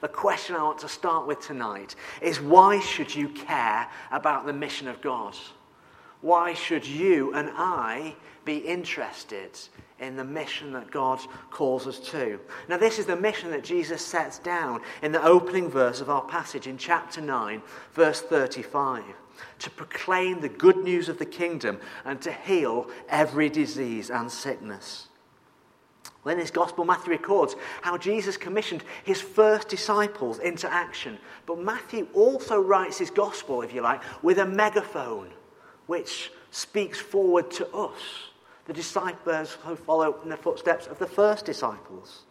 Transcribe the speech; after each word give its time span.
The 0.00 0.08
question 0.08 0.54
I 0.54 0.62
want 0.62 0.78
to 0.80 0.88
start 0.88 1.26
with 1.26 1.40
tonight 1.40 1.96
is 2.22 2.40
why 2.40 2.78
should 2.80 3.14
you 3.14 3.28
care 3.28 3.88
about 4.12 4.46
the 4.46 4.52
mission 4.52 4.86
of 4.86 5.00
God? 5.00 5.36
Why 6.20 6.54
should 6.54 6.86
you 6.86 7.32
and 7.34 7.50
I 7.54 8.14
be 8.44 8.58
interested 8.58 9.58
in 9.98 10.16
the 10.16 10.24
mission 10.24 10.72
that 10.72 10.90
God 10.90 11.20
calls 11.50 11.86
us 11.86 11.98
to? 12.10 12.38
Now, 12.68 12.76
this 12.76 12.98
is 12.98 13.06
the 13.06 13.16
mission 13.16 13.50
that 13.50 13.64
Jesus 13.64 14.04
sets 14.04 14.38
down 14.38 14.80
in 15.02 15.12
the 15.12 15.24
opening 15.24 15.68
verse 15.68 16.00
of 16.00 16.10
our 16.10 16.22
passage 16.22 16.66
in 16.66 16.78
chapter 16.78 17.20
9, 17.20 17.62
verse 17.94 18.20
35 18.20 19.04
to 19.60 19.70
proclaim 19.70 20.40
the 20.40 20.48
good 20.48 20.76
news 20.76 21.08
of 21.08 21.18
the 21.18 21.26
kingdom 21.26 21.78
and 22.04 22.20
to 22.22 22.32
heal 22.32 22.88
every 23.08 23.48
disease 23.48 24.10
and 24.10 24.30
sickness. 24.30 25.07
In 26.28 26.38
his 26.38 26.50
gospel, 26.50 26.84
Matthew 26.84 27.12
records 27.12 27.56
how 27.82 27.96
Jesus 27.96 28.36
commissioned 28.36 28.82
his 29.04 29.20
first 29.20 29.68
disciples 29.68 30.38
into 30.38 30.70
action. 30.70 31.18
But 31.46 31.60
Matthew 31.60 32.08
also 32.14 32.60
writes 32.60 32.98
his 32.98 33.10
gospel, 33.10 33.62
if 33.62 33.72
you 33.72 33.80
like, 33.80 34.02
with 34.22 34.38
a 34.38 34.46
megaphone 34.46 35.30
which 35.86 36.30
speaks 36.50 36.98
forward 36.98 37.50
to 37.52 37.66
us, 37.74 38.00
the 38.66 38.72
disciples 38.72 39.56
who 39.64 39.74
follow 39.76 40.20
in 40.22 40.28
the 40.28 40.36
footsteps 40.36 40.86
of 40.86 40.98
the 40.98 41.06
first 41.06 41.44
disciples. 41.46 42.24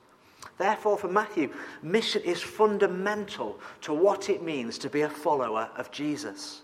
Therefore, 0.57 0.98
for 0.98 1.07
Matthew, 1.07 1.52
mission 1.82 2.21
is 2.23 2.41
fundamental 2.41 3.59
to 3.82 3.93
what 3.93 4.29
it 4.29 4.43
means 4.43 4.77
to 4.79 4.90
be 4.90 5.02
a 5.02 5.09
follower 5.09 5.70
of 5.76 5.91
Jesus. 5.91 6.62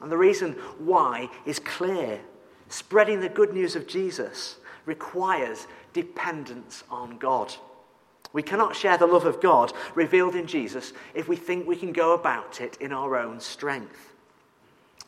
And 0.00 0.12
the 0.12 0.16
reason 0.16 0.52
why 0.78 1.28
is 1.44 1.58
clear. 1.58 2.20
Spreading 2.68 3.20
the 3.20 3.28
good 3.30 3.54
news 3.54 3.76
of 3.76 3.86
Jesus 3.86 4.56
requires 4.88 5.68
dependence 5.92 6.82
on 6.90 7.18
God. 7.18 7.54
We 8.32 8.42
cannot 8.42 8.74
share 8.74 8.98
the 8.98 9.06
love 9.06 9.24
of 9.24 9.40
God 9.40 9.72
revealed 9.94 10.34
in 10.34 10.46
Jesus 10.46 10.92
if 11.14 11.28
we 11.28 11.36
think 11.36 11.66
we 11.66 11.76
can 11.76 11.92
go 11.92 12.14
about 12.14 12.60
it 12.60 12.76
in 12.80 12.92
our 12.92 13.16
own 13.16 13.40
strength. 13.40 14.14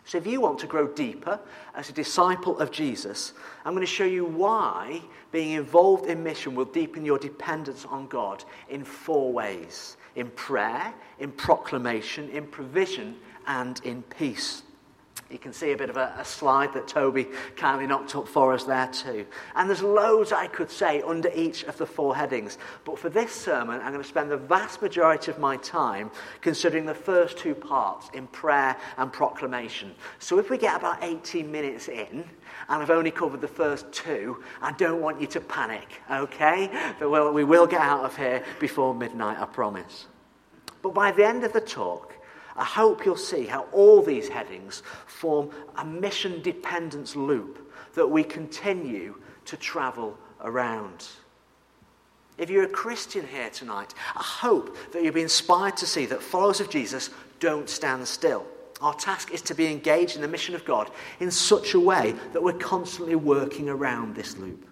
So, 0.04 0.18
if 0.18 0.26
you 0.26 0.40
want 0.40 0.58
to 0.60 0.66
grow 0.66 0.88
deeper 0.88 1.38
as 1.74 1.88
a 1.88 1.92
disciple 1.92 2.58
of 2.58 2.72
Jesus, 2.72 3.32
I'm 3.64 3.74
going 3.74 3.86
to 3.86 3.92
show 3.92 4.04
you 4.04 4.24
why 4.24 5.02
being 5.30 5.52
involved 5.52 6.06
in 6.06 6.22
mission 6.22 6.54
will 6.54 6.64
deepen 6.64 7.04
your 7.04 7.18
dependence 7.18 7.84
on 7.84 8.08
God 8.08 8.44
in 8.68 8.84
four 8.84 9.32
ways 9.32 9.96
in 10.16 10.28
prayer, 10.30 10.92
in 11.18 11.30
proclamation, 11.30 12.28
in 12.30 12.46
provision, 12.46 13.16
and 13.46 13.80
in 13.84 14.02
peace. 14.02 14.62
You 15.30 15.38
can 15.38 15.52
see 15.52 15.70
a 15.70 15.76
bit 15.76 15.90
of 15.90 15.96
a, 15.96 16.12
a, 16.18 16.24
slide 16.24 16.74
that 16.74 16.88
Toby 16.88 17.28
kindly 17.54 17.86
knocked 17.86 18.16
up 18.16 18.26
for 18.26 18.52
us 18.52 18.64
there 18.64 18.88
too. 18.88 19.24
And 19.54 19.68
there's 19.68 19.82
loads 19.82 20.32
I 20.32 20.48
could 20.48 20.70
say 20.70 21.02
under 21.02 21.30
each 21.32 21.62
of 21.64 21.78
the 21.78 21.86
four 21.86 22.16
headings. 22.16 22.58
But 22.84 22.98
for 22.98 23.08
this 23.08 23.30
sermon, 23.30 23.80
I'm 23.80 23.92
going 23.92 24.02
to 24.02 24.08
spend 24.08 24.28
the 24.28 24.36
vast 24.36 24.82
majority 24.82 25.30
of 25.30 25.38
my 25.38 25.56
time 25.58 26.10
considering 26.40 26.84
the 26.84 26.94
first 26.94 27.38
two 27.38 27.54
parts 27.54 28.10
in 28.12 28.26
prayer 28.28 28.76
and 28.96 29.12
proclamation. 29.12 29.94
So 30.18 30.40
if 30.40 30.50
we 30.50 30.58
get 30.58 30.76
about 30.76 31.02
18 31.02 31.50
minutes 31.50 31.86
in, 31.86 32.24
and 32.68 32.82
I've 32.82 32.90
only 32.90 33.12
covered 33.12 33.40
the 33.40 33.48
first 33.48 33.92
two, 33.92 34.42
I 34.60 34.72
don't 34.72 35.00
want 35.00 35.20
you 35.20 35.28
to 35.28 35.40
panic, 35.40 36.00
okay? 36.10 36.70
But 36.98 37.08
we'll, 37.08 37.32
we 37.32 37.44
will 37.44 37.68
get 37.68 37.80
out 37.80 38.04
of 38.04 38.16
here 38.16 38.44
before 38.58 38.96
midnight, 38.96 39.38
I 39.38 39.46
promise. 39.46 40.08
But 40.82 40.92
by 40.92 41.12
the 41.12 41.24
end 41.24 41.44
of 41.44 41.52
the 41.52 41.60
talk, 41.60 42.14
I 42.60 42.64
hope 42.64 43.06
you'll 43.06 43.16
see 43.16 43.46
how 43.46 43.62
all 43.72 44.02
these 44.02 44.28
headings 44.28 44.82
form 45.06 45.50
a 45.76 45.84
mission 45.84 46.42
dependence 46.42 47.16
loop 47.16 47.72
that 47.94 48.06
we 48.06 48.22
continue 48.22 49.14
to 49.46 49.56
travel 49.56 50.18
around. 50.42 51.08
If 52.36 52.50
you're 52.50 52.64
a 52.64 52.68
Christian 52.68 53.26
here 53.26 53.48
tonight, 53.48 53.94
I 54.14 54.22
hope 54.22 54.76
that 54.92 55.02
you'll 55.02 55.14
be 55.14 55.22
inspired 55.22 55.78
to 55.78 55.86
see 55.86 56.04
that 56.06 56.22
followers 56.22 56.60
of 56.60 56.68
Jesus 56.68 57.08
don't 57.38 57.68
stand 57.68 58.06
still. 58.06 58.44
Our 58.82 58.94
task 58.94 59.32
is 59.32 59.40
to 59.42 59.54
be 59.54 59.66
engaged 59.66 60.16
in 60.16 60.22
the 60.22 60.28
mission 60.28 60.54
of 60.54 60.66
God 60.66 60.90
in 61.18 61.30
such 61.30 61.72
a 61.72 61.80
way 61.80 62.14
that 62.34 62.42
we're 62.42 62.52
constantly 62.52 63.14
working 63.14 63.70
around 63.70 64.14
this 64.14 64.36
loop 64.36 64.69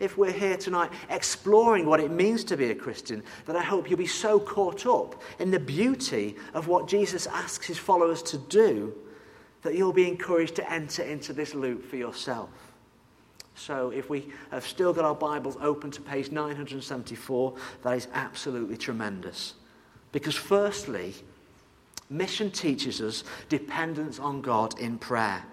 if 0.00 0.16
we're 0.16 0.32
here 0.32 0.56
tonight 0.56 0.92
exploring 1.10 1.86
what 1.86 2.00
it 2.00 2.10
means 2.10 2.44
to 2.44 2.56
be 2.56 2.70
a 2.70 2.74
Christian, 2.74 3.22
that 3.46 3.56
I 3.56 3.62
hope 3.62 3.88
you'll 3.90 3.98
be 3.98 4.06
so 4.06 4.38
caught 4.38 4.86
up 4.86 5.20
in 5.38 5.50
the 5.50 5.58
beauty 5.58 6.36
of 6.54 6.68
what 6.68 6.86
Jesus 6.86 7.26
asks 7.26 7.66
his 7.66 7.78
followers 7.78 8.22
to 8.24 8.38
do 8.38 8.94
that 9.62 9.74
you'll 9.74 9.92
be 9.92 10.06
encouraged 10.06 10.54
to 10.56 10.70
enter 10.70 11.02
into 11.02 11.32
this 11.32 11.54
loop 11.54 11.84
for 11.84 11.96
yourself. 11.96 12.50
So, 13.54 13.90
if 13.90 14.08
we 14.08 14.32
have 14.52 14.64
still 14.64 14.92
got 14.92 15.04
our 15.04 15.16
Bibles 15.16 15.56
open 15.60 15.90
to 15.90 16.00
page 16.00 16.30
974, 16.30 17.54
that 17.82 17.96
is 17.96 18.06
absolutely 18.14 18.76
tremendous. 18.76 19.54
Because, 20.12 20.36
firstly, 20.36 21.12
mission 22.08 22.52
teaches 22.52 23.00
us 23.00 23.24
dependence 23.48 24.20
on 24.20 24.42
God 24.42 24.78
in 24.78 24.96
prayer. 24.96 25.44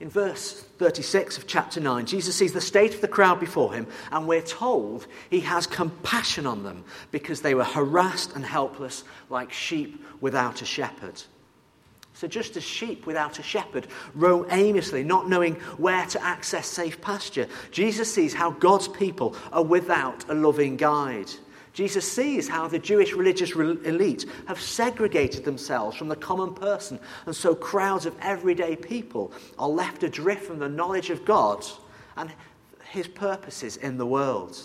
In 0.00 0.08
verse 0.08 0.52
36 0.78 1.38
of 1.38 1.46
chapter 1.48 1.80
9, 1.80 2.06
Jesus 2.06 2.36
sees 2.36 2.52
the 2.52 2.60
state 2.60 2.94
of 2.94 3.00
the 3.00 3.08
crowd 3.08 3.40
before 3.40 3.72
him, 3.72 3.88
and 4.12 4.28
we're 4.28 4.42
told 4.42 5.06
he 5.28 5.40
has 5.40 5.66
compassion 5.66 6.46
on 6.46 6.62
them 6.62 6.84
because 7.10 7.40
they 7.40 7.54
were 7.54 7.64
harassed 7.64 8.36
and 8.36 8.44
helpless 8.44 9.02
like 9.28 9.52
sheep 9.52 10.04
without 10.20 10.62
a 10.62 10.64
shepherd. 10.64 11.20
So, 12.14 12.28
just 12.28 12.56
as 12.56 12.64
sheep 12.64 13.06
without 13.06 13.38
a 13.40 13.42
shepherd 13.42 13.88
roam 14.14 14.46
aimlessly, 14.50 15.02
not 15.02 15.28
knowing 15.28 15.54
where 15.78 16.06
to 16.06 16.22
access 16.22 16.66
safe 16.66 17.00
pasture, 17.00 17.48
Jesus 17.70 18.12
sees 18.12 18.34
how 18.34 18.52
God's 18.52 18.88
people 18.88 19.36
are 19.52 19.64
without 19.64 20.28
a 20.28 20.34
loving 20.34 20.76
guide. 20.76 21.30
Jesus 21.78 22.10
sees 22.10 22.48
how 22.48 22.66
the 22.66 22.80
Jewish 22.80 23.12
religious 23.12 23.52
elite 23.52 24.26
have 24.48 24.60
segregated 24.60 25.44
themselves 25.44 25.96
from 25.96 26.08
the 26.08 26.16
common 26.16 26.52
person, 26.52 26.98
and 27.24 27.36
so 27.36 27.54
crowds 27.54 28.04
of 28.04 28.16
everyday 28.20 28.74
people 28.74 29.30
are 29.60 29.68
left 29.68 30.02
adrift 30.02 30.42
from 30.44 30.58
the 30.58 30.68
knowledge 30.68 31.10
of 31.10 31.24
God 31.24 31.64
and 32.16 32.32
his 32.90 33.06
purposes 33.06 33.76
in 33.76 33.96
the 33.96 34.04
world. 34.04 34.60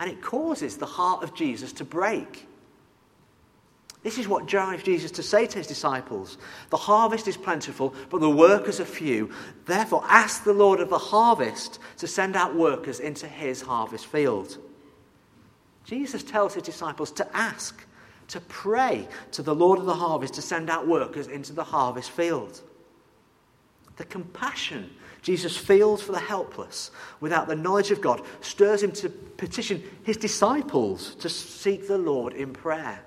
And 0.00 0.10
it 0.10 0.20
causes 0.22 0.76
the 0.76 0.86
heart 0.86 1.22
of 1.22 1.36
Jesus 1.36 1.72
to 1.74 1.84
break. 1.84 2.48
This 4.02 4.18
is 4.18 4.26
what 4.26 4.46
drives 4.46 4.82
Jesus 4.82 5.12
to 5.12 5.22
say 5.22 5.46
to 5.46 5.58
his 5.58 5.68
disciples 5.68 6.36
The 6.70 6.76
harvest 6.76 7.28
is 7.28 7.36
plentiful, 7.36 7.94
but 8.10 8.20
the 8.20 8.28
workers 8.28 8.80
are 8.80 8.84
few. 8.84 9.30
Therefore, 9.66 10.02
ask 10.08 10.42
the 10.42 10.52
Lord 10.52 10.80
of 10.80 10.90
the 10.90 10.98
harvest 10.98 11.78
to 11.98 12.08
send 12.08 12.34
out 12.34 12.56
workers 12.56 12.98
into 12.98 13.28
his 13.28 13.62
harvest 13.62 14.06
field. 14.06 14.58
Jesus 15.84 16.22
tells 16.22 16.54
his 16.54 16.62
disciples 16.62 17.10
to 17.12 17.36
ask, 17.36 17.84
to 18.28 18.40
pray 18.40 19.06
to 19.32 19.42
the 19.42 19.54
Lord 19.54 19.78
of 19.78 19.84
the 19.84 19.94
harvest 19.94 20.34
to 20.34 20.42
send 20.42 20.70
out 20.70 20.88
workers 20.88 21.26
into 21.26 21.52
the 21.52 21.64
harvest 21.64 22.10
field. 22.10 22.62
The 23.96 24.04
compassion 24.04 24.90
Jesus 25.22 25.56
feels 25.56 26.02
for 26.02 26.12
the 26.12 26.18
helpless 26.18 26.90
without 27.20 27.48
the 27.48 27.56
knowledge 27.56 27.90
of 27.90 28.00
God 28.00 28.22
stirs 28.40 28.82
him 28.82 28.92
to 28.92 29.08
petition 29.08 29.82
his 30.02 30.16
disciples 30.16 31.14
to 31.16 31.28
seek 31.28 31.88
the 31.88 31.98
Lord 31.98 32.34
in 32.34 32.52
prayer. 32.52 33.02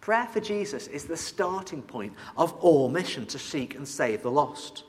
Prayer 0.00 0.26
for 0.26 0.40
Jesus 0.40 0.88
is 0.88 1.04
the 1.04 1.16
starting 1.16 1.82
point 1.82 2.14
of 2.36 2.52
all 2.54 2.88
mission 2.88 3.26
to 3.26 3.38
seek 3.38 3.74
and 3.74 3.86
save 3.86 4.22
the 4.22 4.30
lost. 4.30 4.84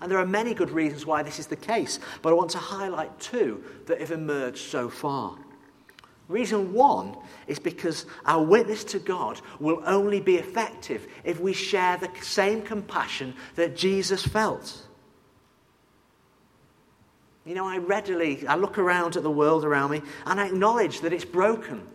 And 0.00 0.10
there 0.10 0.18
are 0.18 0.26
many 0.26 0.52
good 0.52 0.70
reasons 0.70 1.06
why 1.06 1.22
this 1.22 1.38
is 1.38 1.46
the 1.46 1.56
case, 1.56 1.98
but 2.22 2.30
I 2.30 2.32
want 2.34 2.50
to 2.50 2.58
highlight 2.58 3.18
two 3.18 3.64
that 3.86 4.00
have 4.00 4.10
emerged 4.10 4.70
so 4.70 4.90
far. 4.90 5.38
Reason 6.28 6.72
one 6.72 7.16
is 7.46 7.58
because 7.58 8.04
our 8.24 8.42
witness 8.42 8.82
to 8.84 8.98
God 8.98 9.40
will 9.60 9.82
only 9.86 10.20
be 10.20 10.36
effective 10.36 11.06
if 11.24 11.38
we 11.38 11.52
share 11.52 11.96
the 11.96 12.10
same 12.20 12.62
compassion 12.62 13.34
that 13.54 13.76
Jesus 13.76 14.26
felt. 14.26 14.86
You 17.44 17.54
know, 17.54 17.66
I 17.66 17.78
readily 17.78 18.44
I 18.48 18.56
look 18.56 18.76
around 18.76 19.16
at 19.16 19.22
the 19.22 19.30
world 19.30 19.64
around 19.64 19.92
me 19.92 20.02
and 20.26 20.40
I 20.40 20.48
acknowledge 20.48 21.00
that 21.02 21.12
it's 21.12 21.24
broken. 21.24 21.86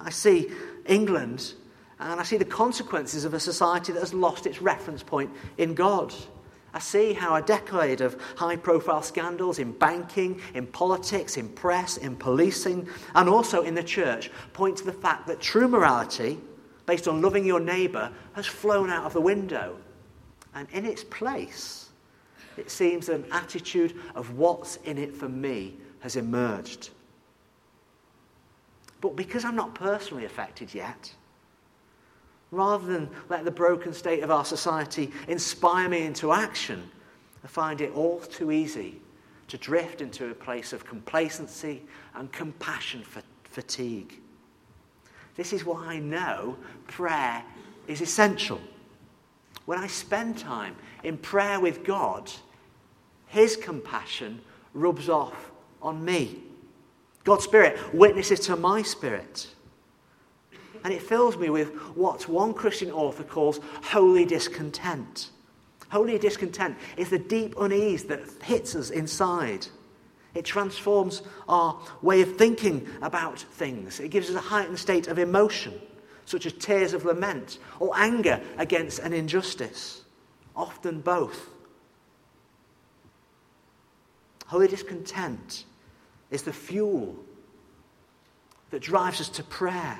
I 0.00 0.10
see 0.10 0.50
England 0.86 1.54
and 2.00 2.20
I 2.20 2.24
see 2.24 2.36
the 2.36 2.44
consequences 2.44 3.24
of 3.24 3.32
a 3.32 3.40
society 3.40 3.92
that 3.92 4.00
has 4.00 4.12
lost 4.12 4.46
its 4.46 4.60
reference 4.60 5.04
point 5.04 5.30
in 5.58 5.74
God. 5.74 6.12
I 6.74 6.78
see 6.78 7.14
how 7.14 7.36
a 7.36 7.42
decade 7.42 8.00
of 8.00 8.20
high 8.36 8.56
profile 8.56 9.02
scandals 9.02 9.58
in 9.58 9.72
banking, 9.72 10.40
in 10.54 10.66
politics, 10.66 11.36
in 11.36 11.48
press, 11.48 11.96
in 11.96 12.16
policing, 12.16 12.88
and 13.14 13.28
also 13.28 13.62
in 13.62 13.74
the 13.74 13.82
church 13.82 14.30
point 14.52 14.76
to 14.78 14.84
the 14.84 14.92
fact 14.92 15.26
that 15.26 15.40
true 15.40 15.68
morality, 15.68 16.38
based 16.84 17.08
on 17.08 17.22
loving 17.22 17.46
your 17.46 17.60
neighbour, 17.60 18.12
has 18.34 18.46
flown 18.46 18.90
out 18.90 19.04
of 19.04 19.12
the 19.12 19.20
window. 19.20 19.76
And 20.54 20.68
in 20.70 20.84
its 20.84 21.04
place, 21.04 21.88
it 22.56 22.70
seems 22.70 23.08
an 23.08 23.24
attitude 23.30 23.94
of 24.14 24.36
what's 24.36 24.76
in 24.84 24.98
it 24.98 25.14
for 25.14 25.28
me 25.28 25.76
has 26.00 26.16
emerged. 26.16 26.90
But 29.00 29.16
because 29.16 29.44
I'm 29.44 29.56
not 29.56 29.74
personally 29.74 30.24
affected 30.24 30.74
yet, 30.74 31.12
Rather 32.50 32.86
than 32.86 33.10
let 33.28 33.44
the 33.44 33.50
broken 33.50 33.92
state 33.92 34.22
of 34.22 34.30
our 34.30 34.44
society 34.44 35.10
inspire 35.28 35.88
me 35.88 36.02
into 36.02 36.32
action, 36.32 36.90
I 37.42 37.48
find 37.48 37.80
it 37.80 37.92
all 37.94 38.20
too 38.20 38.52
easy 38.52 39.00
to 39.48 39.58
drift 39.58 40.00
into 40.00 40.30
a 40.30 40.34
place 40.34 40.72
of 40.72 40.84
complacency 40.84 41.82
and 42.14 42.30
compassion 42.32 43.04
fatigue. 43.44 44.20
This 45.36 45.52
is 45.52 45.64
why 45.64 45.86
I 45.86 45.98
know 45.98 46.56
prayer 46.86 47.44
is 47.86 48.00
essential. 48.00 48.60
When 49.66 49.78
I 49.78 49.86
spend 49.86 50.38
time 50.38 50.76
in 51.04 51.18
prayer 51.18 51.60
with 51.60 51.84
God, 51.84 52.30
His 53.26 53.56
compassion 53.56 54.40
rubs 54.74 55.08
off 55.08 55.50
on 55.82 56.04
me. 56.04 56.42
God's 57.24 57.44
Spirit 57.44 57.94
witnesses 57.94 58.40
to 58.40 58.56
my 58.56 58.82
spirit. 58.82 59.48
And 60.86 60.94
it 60.94 61.02
fills 61.02 61.36
me 61.36 61.50
with 61.50 61.74
what 61.96 62.28
one 62.28 62.54
Christian 62.54 62.92
author 62.92 63.24
calls 63.24 63.58
holy 63.82 64.24
discontent. 64.24 65.30
Holy 65.88 66.16
discontent 66.16 66.78
is 66.96 67.10
the 67.10 67.18
deep 67.18 67.56
unease 67.58 68.04
that 68.04 68.20
hits 68.44 68.76
us 68.76 68.90
inside. 68.90 69.66
It 70.36 70.44
transforms 70.44 71.22
our 71.48 71.76
way 72.02 72.22
of 72.22 72.36
thinking 72.36 72.86
about 73.02 73.40
things. 73.40 73.98
It 73.98 74.12
gives 74.12 74.30
us 74.30 74.36
a 74.36 74.40
heightened 74.40 74.78
state 74.78 75.08
of 75.08 75.18
emotion, 75.18 75.74
such 76.24 76.46
as 76.46 76.52
tears 76.52 76.92
of 76.92 77.04
lament 77.04 77.58
or 77.80 77.90
anger 77.96 78.40
against 78.56 79.00
an 79.00 79.12
injustice, 79.12 80.02
often 80.54 81.00
both. 81.00 81.48
Holy 84.46 84.68
discontent 84.68 85.64
is 86.30 86.44
the 86.44 86.52
fuel 86.52 87.16
that 88.70 88.82
drives 88.82 89.20
us 89.20 89.28
to 89.30 89.42
prayer 89.42 89.98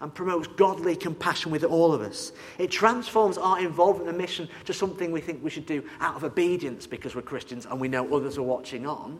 and 0.00 0.14
promotes 0.14 0.48
godly 0.48 0.96
compassion 0.96 1.50
with 1.50 1.64
all 1.64 1.92
of 1.92 2.00
us. 2.00 2.32
It 2.58 2.70
transforms 2.70 3.38
our 3.38 3.60
involvement 3.60 4.08
in 4.08 4.16
mission 4.16 4.48
to 4.64 4.72
something 4.72 5.12
we 5.12 5.20
think 5.20 5.42
we 5.42 5.50
should 5.50 5.66
do 5.66 5.84
out 6.00 6.16
of 6.16 6.24
obedience 6.24 6.86
because 6.86 7.14
we're 7.14 7.22
Christians 7.22 7.66
and 7.66 7.80
we 7.80 7.88
know 7.88 8.14
others 8.14 8.36
are 8.36 8.42
watching 8.42 8.86
on, 8.86 9.18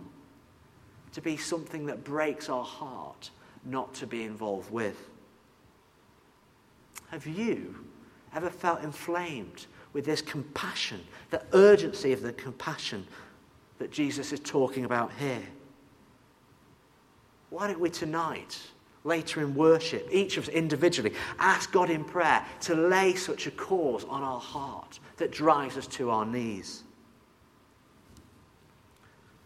to 1.13 1.21
be 1.21 1.37
something 1.37 1.87
that 1.87 2.05
breaks 2.05 2.49
our 2.49 2.65
heart 2.65 3.31
not 3.65 3.95
to 3.95 4.07
be 4.07 4.25
involved 4.25 4.71
with. 4.71 5.09
Have 7.09 7.27
you 7.27 7.77
ever 8.35 8.51
felt 8.51 8.83
inflamed 8.83 9.67
with 9.93 10.05
this 10.05 10.21
compassion, 10.21 11.01
the 11.31 11.43
urgency 11.53 12.13
of 12.13 12.21
the 12.21 12.33
compassion 12.33 13.07
that 13.79 13.93
Jesus 13.93 14.33
is 14.33 14.41
talking 14.41 14.85
about 14.85 15.13
here? 15.19 15.43
Why 17.51 17.69
don't 17.69 17.79
we 17.79 17.91
tonight, 17.91 18.61
later 19.05 19.41
in 19.43 19.55
worship, 19.55 20.09
each 20.11 20.37
of 20.39 20.49
us 20.49 20.55
individually, 20.55 21.13
ask 21.39 21.71
God 21.71 21.91
in 21.91 22.05
prayer 22.05 22.45
to 22.63 22.75
lay 22.75 23.15
such 23.15 23.47
a 23.47 23.51
cause 23.51 24.05
on 24.05 24.23
our 24.23 24.41
heart 24.41 24.99
that 25.19 25.31
drives 25.31 25.77
us 25.77 25.87
to 25.89 26.11
our 26.11 26.25
knees? 26.25 26.83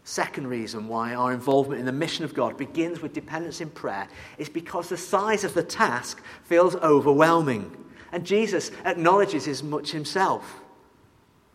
Second 0.05 0.47
reason 0.47 0.87
why 0.87 1.13
our 1.13 1.33
involvement 1.33 1.79
in 1.79 1.85
the 1.85 1.91
mission 1.91 2.25
of 2.25 2.33
God 2.33 2.57
begins 2.57 2.99
with 2.99 3.13
dependence 3.13 3.61
in 3.61 3.69
prayer 3.69 4.07
is 4.39 4.49
because 4.49 4.89
the 4.89 4.97
size 4.97 5.43
of 5.43 5.53
the 5.53 5.61
task 5.61 6.23
feels 6.45 6.75
overwhelming. 6.77 7.75
And 8.11 8.25
Jesus 8.25 8.71
acknowledges 8.85 9.47
as 9.47 9.61
much 9.61 9.91
himself. 9.91 10.61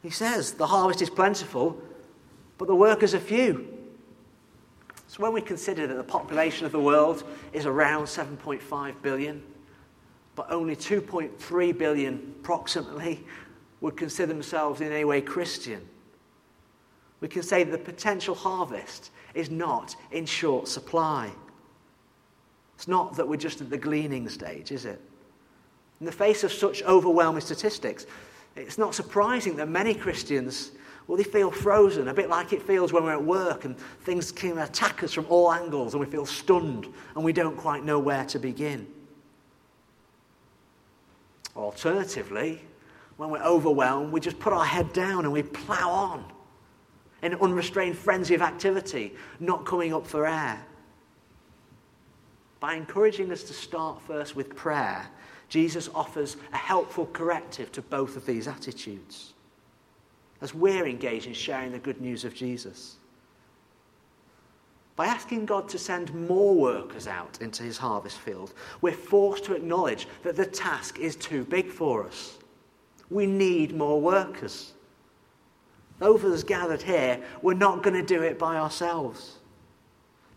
He 0.03 0.11
says, 0.11 0.53
The 0.53 0.69
harvest 0.69 1.03
is 1.03 1.11
plentiful, 1.11 1.83
but 2.57 2.69
the 2.69 2.77
workers 2.77 3.13
are 3.13 3.19
few. 3.19 3.74
So 5.15 5.23
when 5.23 5.33
we 5.33 5.43
consider 5.43 5.87
that 5.87 5.95
the 5.95 6.03
population 6.03 6.67
of 6.67 6.73
the 6.73 6.81
world 6.81 7.23
is 7.53 7.67
around 7.67 8.07
7.5 8.07 9.01
billion, 9.01 9.41
but 10.35 10.51
only 10.51 10.75
2.3 10.75 11.79
billion 11.79 12.35
approximately 12.41 13.25
would 13.81 13.97
consider 13.97 14.33
themselves 14.33 14.81
in 14.81 14.91
any 14.91 15.05
way 15.05 15.21
Christian, 15.21 15.89
we 17.21 17.29
can 17.29 17.45
say 17.45 17.63
that 17.63 17.71
the 17.71 17.93
potential 17.93 18.35
harvest 18.35 19.13
is 19.35 19.53
not 19.53 19.95
in 20.11 20.27
short 20.27 20.67
supply. 20.67 21.31
It's 22.75 22.89
not 22.89 23.15
that 23.15 23.29
we're 23.29 23.37
just 23.37 23.61
at 23.61 23.71
the 23.71 23.79
gleaning 23.79 24.29
stage, 24.29 24.73
is 24.73 24.85
it? 24.85 25.01
In 26.01 26.07
the 26.07 26.13
face 26.13 26.43
of 26.43 26.53
such 26.53 26.83
overwhelming 26.83 27.41
statistics, 27.41 28.07
it's 28.57 28.79
not 28.79 28.97
surprising 28.97 29.55
that 29.59 29.69
many 29.69 29.95
Christians 29.95 30.73
well, 31.07 31.19
they 31.19 31.25
feel 31.25 31.51
frozen, 31.51 32.09
a 32.09 32.15
bit 32.15 32.31
like 32.31 32.53
it 32.53 32.63
feels 32.63 32.93
when 32.93 33.05
we're 33.05 33.13
at 33.13 33.23
work 33.23 33.67
and 33.67 33.77
things 34.05 34.33
can 34.33 34.59
attack 34.59 35.03
us 35.03 35.13
from 35.13 35.27
all 35.29 35.53
angles 35.53 35.93
and 35.93 36.01
we 36.01 36.07
feel 36.07 36.25
stunned 36.25 36.87
and 37.15 37.23
we 37.23 37.33
don't 37.33 37.57
quite 37.57 37.85
know 37.85 37.99
where 37.99 38.25
to 38.25 38.39
begin. 38.39 38.87
Alternatively, 41.55 42.63
when 43.19 43.29
we're 43.29 43.43
overwhelmed, 43.43 44.13
we 44.13 44.21
just 44.21 44.39
put 44.39 44.53
our 44.53 44.65
head 44.65 44.93
down 44.95 45.25
and 45.25 45.33
we 45.33 45.43
plough 45.43 45.91
on 45.91 46.25
in 47.23 47.35
an 47.35 47.41
unrestrained 47.41 47.97
frenzy 47.97 48.35
of 48.35 48.41
activity, 48.43 49.13
not 49.41 49.67
coming 49.67 49.93
up 49.93 50.07
for 50.07 50.27
air. 50.27 50.65
By 52.61 52.75
encouraging 52.75 53.31
us 53.31 53.43
to 53.45 53.53
start 53.53 54.01
first 54.01 54.35
with 54.35 54.57
prayer, 54.57 55.07
Jesus 55.51 55.91
offers 55.95 56.39
a 56.55 56.57
helpful 56.57 57.07
corrective 57.13 57.71
to 57.73 57.83
both 57.83 58.17
of 58.17 58.25
these 58.25 58.49
attitudes 58.49 59.34
as 60.45 60.53
we're 60.53 60.87
engaged 60.87 61.27
in 61.27 61.33
sharing 61.33 61.73
the 61.73 61.79
good 61.79 62.03
news 62.03 62.23
of 62.27 62.35
Jesus. 62.35 62.97
By 64.95 65.07
asking 65.07 65.47
God 65.47 65.71
to 65.71 65.79
send 65.79 66.15
more 66.29 66.55
workers 66.55 67.07
out 67.07 67.39
into 67.41 67.63
his 67.63 67.79
harvest 67.79 68.19
field, 68.19 68.53
we're 68.83 68.93
forced 68.93 69.45
to 69.45 69.55
acknowledge 69.55 70.07
that 70.23 70.37
the 70.37 70.45
task 70.45 70.99
is 70.99 71.17
too 71.17 71.45
big 71.45 71.71
for 71.71 72.05
us. 72.07 72.37
We 73.09 73.25
need 73.25 73.75
more 73.75 73.99
workers. 73.99 74.75
Those 75.99 76.23
of 76.23 76.31
us 76.31 76.45
gathered 76.45 76.83
here, 76.83 77.23
we're 77.41 77.55
not 77.55 77.83
going 77.83 77.97
to 77.97 78.07
do 78.07 78.21
it 78.21 78.39
by 78.39 78.57
ourselves. 78.57 79.39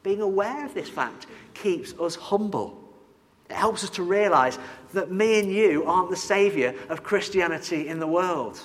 Being 0.04 0.22
aware 0.22 0.66
of 0.66 0.74
this 0.74 0.88
fact 0.88 1.28
keeps 1.54 1.94
us 2.00 2.16
humble. 2.16 2.82
It 3.50 3.58
helps 3.58 3.84
us 3.84 3.90
to 3.92 4.04
realize 4.04 4.58
that 4.94 5.12
me 5.12 5.42
and 5.42 5.52
you 5.52 5.84
aren't 5.84 6.10
the 6.10 6.16
saviour 6.16 6.74
of 6.88 7.04
Christianity 7.04 7.90
in 7.90 8.00
the 8.00 8.08
world. 8.08 8.62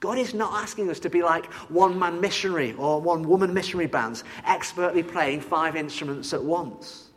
God 0.00 0.16
is 0.16 0.32
not 0.32 0.62
asking 0.62 0.88
us 0.88 0.98
to 1.00 1.10
be 1.10 1.22
like 1.22 1.52
one 1.68 1.98
man 1.98 2.20
missionary 2.20 2.72
or 2.72 3.00
one 3.00 3.28
woman 3.28 3.52
missionary 3.52 3.86
bands, 3.86 4.24
expertly 4.46 5.02
playing 5.02 5.42
five 5.42 5.76
instruments 5.76 6.32
at 6.32 6.42
once. 6.42 7.10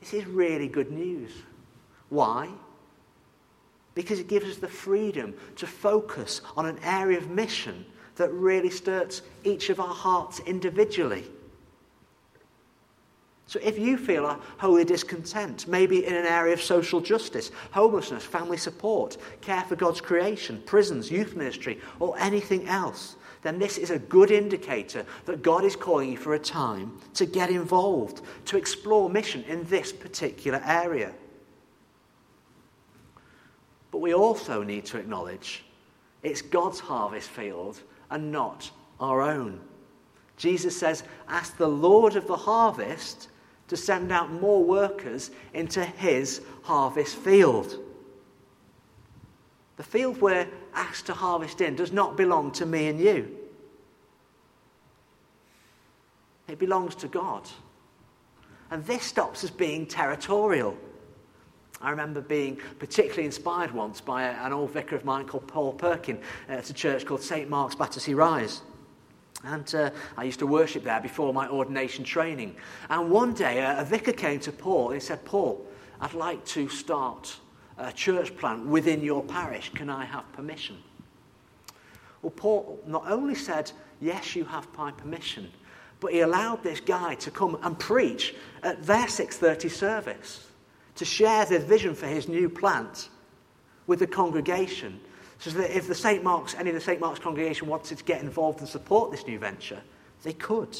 This 0.00 0.14
is 0.14 0.26
really 0.26 0.66
good 0.66 0.90
news. 0.90 1.30
Why? 2.08 2.48
Because 3.94 4.18
it 4.18 4.26
gives 4.26 4.46
us 4.46 4.56
the 4.56 4.68
freedom 4.68 5.34
to 5.56 5.66
focus 5.66 6.40
on 6.56 6.66
an 6.66 6.78
area 6.82 7.18
of 7.18 7.30
mission 7.30 7.86
that 8.16 8.32
really 8.32 8.70
stirs 8.70 9.22
each 9.44 9.70
of 9.70 9.78
our 9.78 9.94
hearts 9.94 10.40
individually. 10.40 11.24
So 13.50 13.58
if 13.64 13.80
you 13.80 13.96
feel 13.96 14.26
a 14.26 14.38
holy 14.58 14.84
discontent, 14.84 15.66
maybe 15.66 16.06
in 16.06 16.14
an 16.14 16.24
area 16.24 16.52
of 16.52 16.62
social 16.62 17.00
justice, 17.00 17.50
homelessness, 17.72 18.24
family 18.24 18.56
support, 18.56 19.16
care 19.40 19.62
for 19.62 19.74
God's 19.74 20.00
creation, 20.00 20.62
prisons, 20.66 21.10
youth 21.10 21.34
ministry, 21.34 21.80
or 21.98 22.16
anything 22.20 22.68
else, 22.68 23.16
then 23.42 23.58
this 23.58 23.76
is 23.76 23.90
a 23.90 23.98
good 23.98 24.30
indicator 24.30 25.04
that 25.24 25.42
God 25.42 25.64
is 25.64 25.74
calling 25.74 26.12
you 26.12 26.16
for 26.16 26.34
a 26.34 26.38
time 26.38 26.96
to 27.14 27.26
get 27.26 27.50
involved, 27.50 28.22
to 28.44 28.56
explore 28.56 29.10
mission 29.10 29.42
in 29.48 29.64
this 29.64 29.92
particular 29.92 30.62
area. 30.64 31.12
But 33.90 33.98
we 33.98 34.14
also 34.14 34.62
need 34.62 34.84
to 34.84 34.98
acknowledge 34.98 35.64
it's 36.22 36.40
God's 36.40 36.78
harvest 36.78 37.30
field 37.30 37.80
and 38.12 38.30
not 38.30 38.70
our 39.00 39.22
own. 39.22 39.58
Jesus 40.36 40.78
says, 40.78 41.02
Ask 41.26 41.56
the 41.56 41.66
Lord 41.66 42.14
of 42.14 42.28
the 42.28 42.36
harvest 42.36 43.26
to 43.70 43.76
send 43.76 44.10
out 44.10 44.32
more 44.32 44.64
workers 44.64 45.30
into 45.54 45.84
his 45.84 46.42
harvest 46.64 47.14
field. 47.14 47.78
The 49.76 49.84
field 49.84 50.20
we're 50.20 50.48
asked 50.74 51.06
to 51.06 51.14
harvest 51.14 51.60
in 51.60 51.76
does 51.76 51.92
not 51.92 52.16
belong 52.16 52.50
to 52.52 52.66
me 52.66 52.88
and 52.88 52.98
you. 52.98 53.30
It 56.48 56.58
belongs 56.58 56.96
to 56.96 57.06
God. 57.06 57.48
And 58.72 58.84
this 58.86 59.04
stops 59.04 59.44
us 59.44 59.50
being 59.50 59.86
territorial. 59.86 60.76
I 61.80 61.90
remember 61.90 62.20
being 62.20 62.58
particularly 62.80 63.24
inspired 63.24 63.70
once 63.70 64.00
by 64.00 64.24
an 64.24 64.52
old 64.52 64.72
vicar 64.72 64.96
of 64.96 65.04
mine 65.04 65.26
called 65.26 65.46
Paul 65.46 65.74
Perkin 65.74 66.18
uh, 66.48 66.54
at 66.54 66.70
a 66.70 66.74
church 66.74 67.06
called 67.06 67.22
St. 67.22 67.48
Mark's 67.48 67.76
Battersea 67.76 68.14
Rise. 68.14 68.62
And 69.44 69.74
uh, 69.74 69.90
I 70.16 70.24
used 70.24 70.38
to 70.40 70.46
worship 70.46 70.84
there 70.84 71.00
before 71.00 71.32
my 71.32 71.48
ordination 71.48 72.04
training. 72.04 72.56
And 72.90 73.10
one 73.10 73.32
day, 73.32 73.62
uh, 73.62 73.80
a 73.80 73.84
vicar 73.84 74.12
came 74.12 74.40
to 74.40 74.52
Paul 74.52 74.90
and 74.90 75.00
he 75.00 75.06
said, 75.06 75.24
Paul, 75.24 75.66
I'd 76.00 76.14
like 76.14 76.44
to 76.46 76.68
start 76.68 77.36
a 77.78 77.92
church 77.92 78.36
plant 78.36 78.66
within 78.66 79.02
your 79.02 79.22
parish. 79.22 79.70
Can 79.74 79.88
I 79.88 80.04
have 80.04 80.30
permission? 80.32 80.76
Well, 82.22 82.32
Paul 82.36 82.80
not 82.86 83.10
only 83.10 83.34
said, 83.34 83.72
Yes, 84.00 84.34
you 84.34 84.44
have 84.44 84.66
my 84.76 84.92
permission, 84.92 85.50
but 86.00 86.12
he 86.12 86.20
allowed 86.20 86.62
this 86.62 86.80
guy 86.80 87.14
to 87.16 87.30
come 87.30 87.58
and 87.62 87.78
preach 87.78 88.34
at 88.62 88.82
their 88.82 89.06
6:30 89.06 89.70
service 89.70 90.46
to 90.96 91.04
share 91.04 91.44
the 91.44 91.58
vision 91.58 91.94
for 91.94 92.06
his 92.06 92.28
new 92.28 92.48
plant 92.48 93.10
with 93.86 93.98
the 93.98 94.06
congregation 94.06 95.00
so 95.40 95.50
that 95.50 95.74
if 95.74 95.88
the 95.88 95.94
St. 95.94 96.22
Mark's, 96.22 96.54
any 96.54 96.68
of 96.70 96.74
the 96.74 96.80
St. 96.80 97.00
Mark's 97.00 97.18
congregation 97.18 97.66
wanted 97.66 97.96
to 97.96 98.04
get 98.04 98.20
involved 98.20 98.60
and 98.60 98.68
support 98.68 99.10
this 99.10 99.26
new 99.26 99.38
venture, 99.38 99.80
they 100.22 100.34
could. 100.34 100.76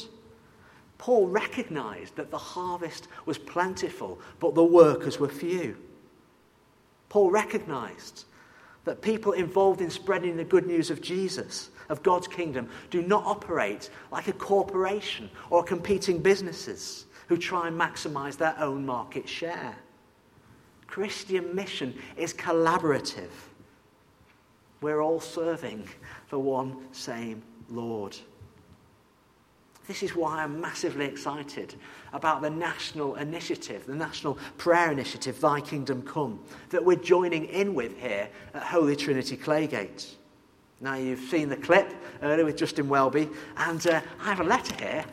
Paul 0.99 1.27
recognized 1.27 2.15
that 2.15 2.29
the 2.29 2.37
harvest 2.37 3.07
was 3.25 3.39
plentiful, 3.39 4.19
but 4.39 4.53
the 4.53 4.63
workers 4.63 5.19
were 5.19 5.29
few. 5.29 5.75
Paul 7.09 7.31
recognized 7.31 8.25
that 8.85 9.01
people 9.01 9.31
involved 9.31 9.81
in 9.81 9.89
spreading 9.89 10.37
the 10.37 10.43
good 10.43 10.67
news 10.67 10.91
of 10.91 11.01
Jesus, 11.01 11.71
of 11.89 12.03
God's 12.03 12.27
kingdom, 12.27 12.69
do 12.91 13.01
not 13.01 13.25
operate 13.25 13.89
like 14.11 14.27
a 14.27 14.33
corporation 14.33 15.29
or 15.49 15.63
competing 15.63 16.19
businesses 16.19 17.05
who 17.27 17.37
try 17.37 17.67
and 17.67 17.79
maximize 17.79 18.37
their 18.37 18.55
own 18.59 18.85
market 18.85 19.27
share. 19.27 19.75
Christian 20.85 21.55
mission 21.55 21.97
is 22.15 22.33
collaborative. 22.33 23.29
We're 24.81 25.01
all 25.01 25.19
serving 25.19 25.87
the 26.29 26.39
one 26.39 26.75
same 26.91 27.43
Lord. 27.69 28.17
This 29.87 30.01
is 30.01 30.15
why 30.15 30.43
I'm 30.43 30.59
massively 30.59 31.05
excited 31.05 31.75
about 32.13 32.41
the 32.41 32.49
national 32.49 33.15
initiative, 33.15 33.85
the 33.85 33.95
national 33.95 34.39
prayer 34.57 34.91
initiative, 34.91 35.39
Thy 35.39 35.61
Kingdom 35.61 36.01
Come, 36.01 36.39
that 36.69 36.83
we're 36.83 36.95
joining 36.95 37.45
in 37.45 37.75
with 37.75 37.99
here 37.99 38.27
at 38.55 38.63
Holy 38.63 38.95
Trinity 38.95 39.37
Claygate. 39.37 40.15
Now, 40.79 40.95
you've 40.95 41.29
seen 41.29 41.49
the 41.49 41.57
clip 41.57 41.93
earlier 42.23 42.45
with 42.45 42.57
Justin 42.57 42.89
Welby, 42.89 43.29
and 43.57 43.85
uh, 43.85 44.01
I 44.19 44.23
have 44.23 44.39
a 44.39 44.43
letter 44.43 44.75
here 44.83 45.05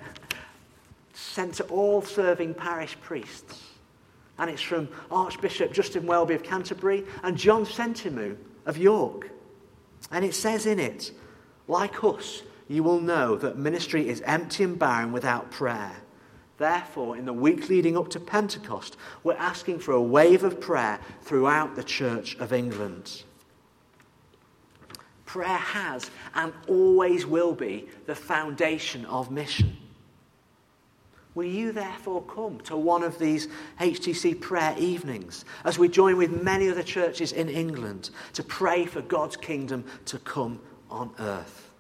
sent 1.12 1.54
to 1.54 1.64
all 1.64 2.00
serving 2.00 2.54
parish 2.54 2.96
priests. 3.02 3.64
And 4.38 4.48
it's 4.48 4.62
from 4.62 4.88
Archbishop 5.10 5.72
Justin 5.72 6.06
Welby 6.06 6.34
of 6.34 6.42
Canterbury 6.42 7.04
and 7.22 7.36
John 7.36 7.66
Sentamu 7.66 8.36
of 8.64 8.78
York. 8.78 9.30
And 10.10 10.24
it 10.24 10.34
says 10.34 10.66
in 10.66 10.78
it, 10.78 11.12
like 11.66 12.02
us, 12.02 12.42
you 12.68 12.82
will 12.82 13.00
know 13.00 13.36
that 13.36 13.58
ministry 13.58 14.08
is 14.08 14.20
empty 14.22 14.64
and 14.64 14.78
barren 14.78 15.12
without 15.12 15.50
prayer. 15.50 15.96
Therefore, 16.58 17.16
in 17.16 17.24
the 17.24 17.32
week 17.32 17.68
leading 17.68 17.96
up 17.96 18.08
to 18.10 18.20
Pentecost, 18.20 18.96
we're 19.22 19.34
asking 19.34 19.78
for 19.78 19.92
a 19.92 20.02
wave 20.02 20.42
of 20.42 20.60
prayer 20.60 20.98
throughout 21.22 21.76
the 21.76 21.84
Church 21.84 22.36
of 22.38 22.52
England. 22.52 23.22
Prayer 25.24 25.46
has 25.46 26.10
and 26.34 26.52
always 26.66 27.26
will 27.26 27.54
be 27.54 27.86
the 28.06 28.14
foundation 28.14 29.04
of 29.06 29.30
mission. 29.30 29.76
Will 31.38 31.44
you 31.44 31.70
therefore 31.70 32.22
come 32.22 32.58
to 32.62 32.76
one 32.76 33.04
of 33.04 33.16
these 33.20 33.46
HTC 33.78 34.40
prayer 34.40 34.74
evenings 34.76 35.44
as 35.64 35.78
we 35.78 35.88
join 35.88 36.16
with 36.16 36.42
many 36.42 36.68
other 36.68 36.82
churches 36.82 37.30
in 37.30 37.48
England 37.48 38.10
to 38.32 38.42
pray 38.42 38.86
for 38.86 39.02
God's 39.02 39.36
kingdom 39.36 39.84
to 40.06 40.18
come 40.18 40.58
on 40.90 41.12
earth? 41.20 41.70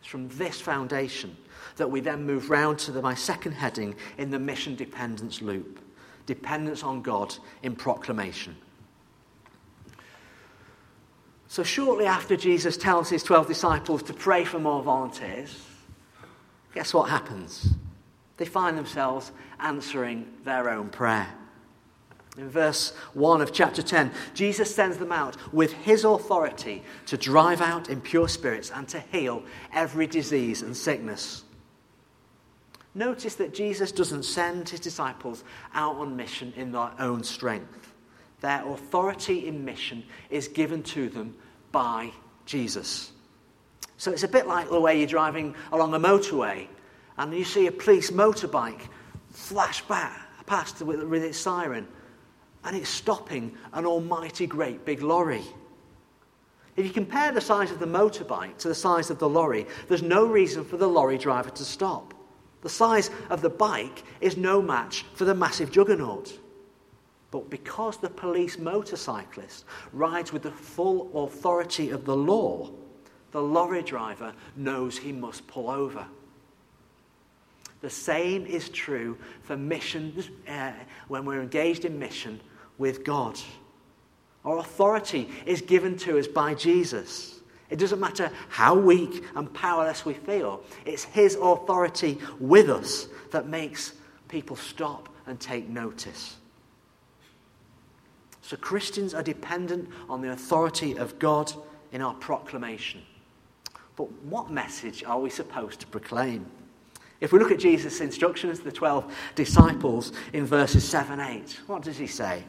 It's 0.00 0.08
from 0.08 0.28
this 0.30 0.60
foundation 0.60 1.36
that 1.76 1.88
we 1.88 2.00
then 2.00 2.26
move 2.26 2.50
round 2.50 2.80
to 2.80 2.90
the, 2.90 3.00
my 3.00 3.14
second 3.14 3.52
heading 3.52 3.94
in 4.18 4.32
the 4.32 4.38
mission 4.40 4.74
dependence 4.74 5.40
loop 5.40 5.78
dependence 6.26 6.82
on 6.82 7.02
God 7.02 7.32
in 7.62 7.76
proclamation. 7.76 8.56
So, 11.46 11.62
shortly 11.62 12.06
after 12.06 12.36
Jesus 12.36 12.76
tells 12.76 13.08
his 13.08 13.22
12 13.22 13.46
disciples 13.46 14.02
to 14.02 14.12
pray 14.12 14.44
for 14.44 14.58
more 14.58 14.82
volunteers, 14.82 15.64
guess 16.74 16.92
what 16.92 17.08
happens? 17.08 17.76
They 18.42 18.48
find 18.48 18.76
themselves 18.76 19.30
answering 19.60 20.26
their 20.42 20.68
own 20.68 20.88
prayer. 20.88 21.32
In 22.36 22.50
verse 22.50 22.90
1 23.14 23.40
of 23.40 23.52
chapter 23.52 23.82
10, 23.82 24.10
Jesus 24.34 24.74
sends 24.74 24.96
them 24.96 25.12
out 25.12 25.36
with 25.54 25.72
his 25.72 26.02
authority 26.02 26.82
to 27.06 27.16
drive 27.16 27.60
out 27.60 27.88
impure 27.88 28.26
spirits 28.26 28.72
and 28.74 28.88
to 28.88 28.98
heal 28.98 29.44
every 29.72 30.08
disease 30.08 30.62
and 30.62 30.76
sickness. 30.76 31.44
Notice 32.96 33.36
that 33.36 33.54
Jesus 33.54 33.92
doesn't 33.92 34.24
send 34.24 34.68
his 34.68 34.80
disciples 34.80 35.44
out 35.72 35.94
on 35.94 36.16
mission 36.16 36.52
in 36.56 36.72
their 36.72 36.90
own 36.98 37.22
strength. 37.22 37.94
Their 38.40 38.66
authority 38.66 39.46
in 39.46 39.64
mission 39.64 40.02
is 40.30 40.48
given 40.48 40.82
to 40.82 41.08
them 41.08 41.36
by 41.70 42.10
Jesus. 42.44 43.12
So 43.98 44.10
it's 44.10 44.24
a 44.24 44.28
bit 44.28 44.48
like 44.48 44.68
the 44.68 44.80
way 44.80 44.98
you're 44.98 45.06
driving 45.06 45.54
along 45.70 45.94
a 45.94 46.00
motorway 46.00 46.66
and 47.18 47.32
you 47.34 47.44
see 47.44 47.66
a 47.66 47.72
police 47.72 48.10
motorbike 48.10 48.88
flash 49.30 49.82
back 49.82 50.28
past 50.46 50.82
with, 50.82 51.02
with 51.02 51.22
its 51.22 51.38
siren 51.38 51.86
and 52.64 52.76
it's 52.76 52.88
stopping 52.88 53.56
an 53.72 53.86
almighty 53.86 54.46
great 54.46 54.84
big 54.84 55.02
lorry. 55.02 55.42
If 56.76 56.86
you 56.86 56.92
compare 56.92 57.32
the 57.32 57.40
size 57.40 57.70
of 57.70 57.78
the 57.78 57.86
motorbike 57.86 58.56
to 58.58 58.68
the 58.68 58.74
size 58.74 59.10
of 59.10 59.18
the 59.18 59.28
lorry, 59.28 59.66
there's 59.88 60.02
no 60.02 60.24
reason 60.26 60.64
for 60.64 60.76
the 60.76 60.88
lorry 60.88 61.18
driver 61.18 61.50
to 61.50 61.64
stop. 61.64 62.14
The 62.62 62.70
size 62.70 63.10
of 63.28 63.42
the 63.42 63.50
bike 63.50 64.04
is 64.20 64.36
no 64.36 64.62
match 64.62 65.04
for 65.14 65.24
the 65.24 65.34
massive 65.34 65.70
juggernaut. 65.70 66.38
But 67.30 67.50
because 67.50 67.96
the 67.96 68.10
police 68.10 68.58
motorcyclist 68.58 69.64
rides 69.92 70.32
with 70.32 70.42
the 70.42 70.50
full 70.50 71.24
authority 71.24 71.90
of 71.90 72.04
the 72.04 72.16
law, 72.16 72.70
the 73.32 73.42
lorry 73.42 73.82
driver 73.82 74.32
knows 74.56 74.96
he 74.96 75.12
must 75.12 75.46
pull 75.46 75.68
over. 75.68 76.06
The 77.82 77.90
same 77.90 78.46
is 78.46 78.68
true 78.68 79.18
for 79.42 79.56
missions 79.56 80.30
uh, 80.48 80.72
when 81.08 81.24
we're 81.24 81.42
engaged 81.42 81.84
in 81.84 81.98
mission 81.98 82.40
with 82.78 83.04
God. 83.04 83.38
Our 84.44 84.58
authority 84.58 85.28
is 85.46 85.60
given 85.60 85.96
to 85.98 86.18
us 86.18 86.28
by 86.28 86.54
Jesus. 86.54 87.40
It 87.70 87.78
doesn't 87.78 88.00
matter 88.00 88.30
how 88.48 88.76
weak 88.76 89.24
and 89.34 89.52
powerless 89.52 90.04
we 90.04 90.14
feel, 90.14 90.62
it's 90.86 91.04
His 91.04 91.34
authority 91.34 92.18
with 92.38 92.70
us 92.70 93.08
that 93.32 93.48
makes 93.48 93.94
people 94.28 94.56
stop 94.56 95.08
and 95.26 95.38
take 95.40 95.68
notice. 95.68 96.36
So 98.42 98.56
Christians 98.56 99.14
are 99.14 99.22
dependent 99.22 99.88
on 100.08 100.20
the 100.20 100.30
authority 100.32 100.96
of 100.98 101.18
God 101.18 101.52
in 101.92 102.00
our 102.00 102.14
proclamation. 102.14 103.02
But 103.96 104.10
what 104.22 104.50
message 104.50 105.02
are 105.04 105.18
we 105.18 105.30
supposed 105.30 105.80
to 105.80 105.86
proclaim? 105.86 106.46
If 107.22 107.32
we 107.32 107.38
look 107.38 107.52
at 107.52 107.60
Jesus' 107.60 108.00
instructions 108.00 108.58
to 108.58 108.64
the 108.64 108.72
12 108.72 109.14
disciples 109.36 110.12
in 110.32 110.44
verses 110.44 110.82
7 110.82 111.20
8, 111.20 111.60
what 111.68 111.82
does 111.82 111.96
he 111.96 112.08
say? 112.08 112.42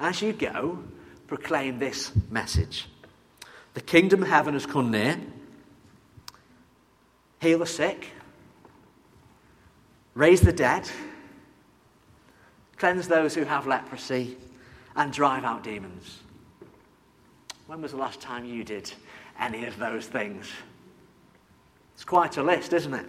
As 0.00 0.20
you 0.20 0.32
go, 0.32 0.80
proclaim 1.28 1.78
this 1.78 2.10
message 2.28 2.88
The 3.74 3.80
kingdom 3.80 4.22
of 4.22 4.28
heaven 4.28 4.54
has 4.54 4.66
come 4.66 4.90
near. 4.90 5.20
Heal 7.40 7.60
the 7.60 7.66
sick, 7.66 8.10
raise 10.14 10.40
the 10.40 10.52
dead, 10.52 10.90
cleanse 12.76 13.06
those 13.06 13.36
who 13.36 13.44
have 13.44 13.68
leprosy, 13.68 14.36
and 14.96 15.12
drive 15.12 15.44
out 15.44 15.62
demons. 15.62 16.18
When 17.68 17.80
was 17.80 17.92
the 17.92 17.98
last 17.98 18.20
time 18.20 18.44
you 18.44 18.64
did 18.64 18.92
any 19.38 19.66
of 19.66 19.78
those 19.78 20.06
things? 20.06 20.50
It's 21.94 22.04
quite 22.04 22.38
a 22.38 22.42
list, 22.42 22.72
isn't 22.72 22.92
it? 22.92 23.06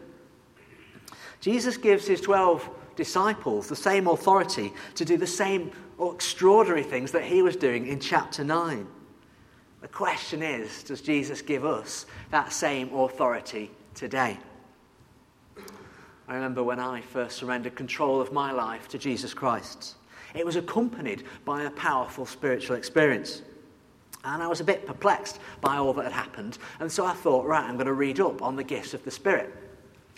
Jesus 1.45 1.77
gives 1.77 2.07
his 2.07 2.21
12 2.21 2.67
disciples 2.95 3.69
the 3.69 3.75
same 3.75 4.07
authority 4.07 4.73
to 4.95 5.05
do 5.05 5.15
the 5.15 5.27
same 5.27 5.69
extraordinary 6.01 6.81
things 6.81 7.11
that 7.11 7.21
he 7.21 7.43
was 7.43 7.55
doing 7.55 7.85
in 7.85 7.99
chapter 7.99 8.43
9. 8.43 8.87
The 9.79 9.87
question 9.87 10.41
is 10.41 10.81
does 10.81 11.01
Jesus 11.01 11.43
give 11.43 11.63
us 11.63 12.07
that 12.31 12.51
same 12.51 12.91
authority 12.95 13.69
today? 13.93 14.39
I 16.27 16.33
remember 16.33 16.63
when 16.63 16.79
I 16.79 17.01
first 17.01 17.37
surrendered 17.37 17.75
control 17.75 18.19
of 18.19 18.33
my 18.33 18.51
life 18.51 18.87
to 18.87 18.97
Jesus 18.97 19.31
Christ. 19.31 19.97
It 20.33 20.47
was 20.47 20.55
accompanied 20.55 21.25
by 21.45 21.65
a 21.65 21.69
powerful 21.69 22.25
spiritual 22.25 22.75
experience. 22.75 23.43
And 24.23 24.41
I 24.41 24.47
was 24.47 24.61
a 24.61 24.63
bit 24.63 24.87
perplexed 24.87 25.39
by 25.61 25.77
all 25.77 25.93
that 25.93 26.05
had 26.05 26.11
happened. 26.11 26.57
And 26.79 26.91
so 26.91 27.05
I 27.05 27.13
thought, 27.13 27.45
right, 27.45 27.63
I'm 27.63 27.75
going 27.75 27.85
to 27.85 27.93
read 27.93 28.19
up 28.19 28.41
on 28.41 28.55
the 28.55 28.63
gifts 28.63 28.95
of 28.95 29.05
the 29.05 29.11
Spirit. 29.11 29.53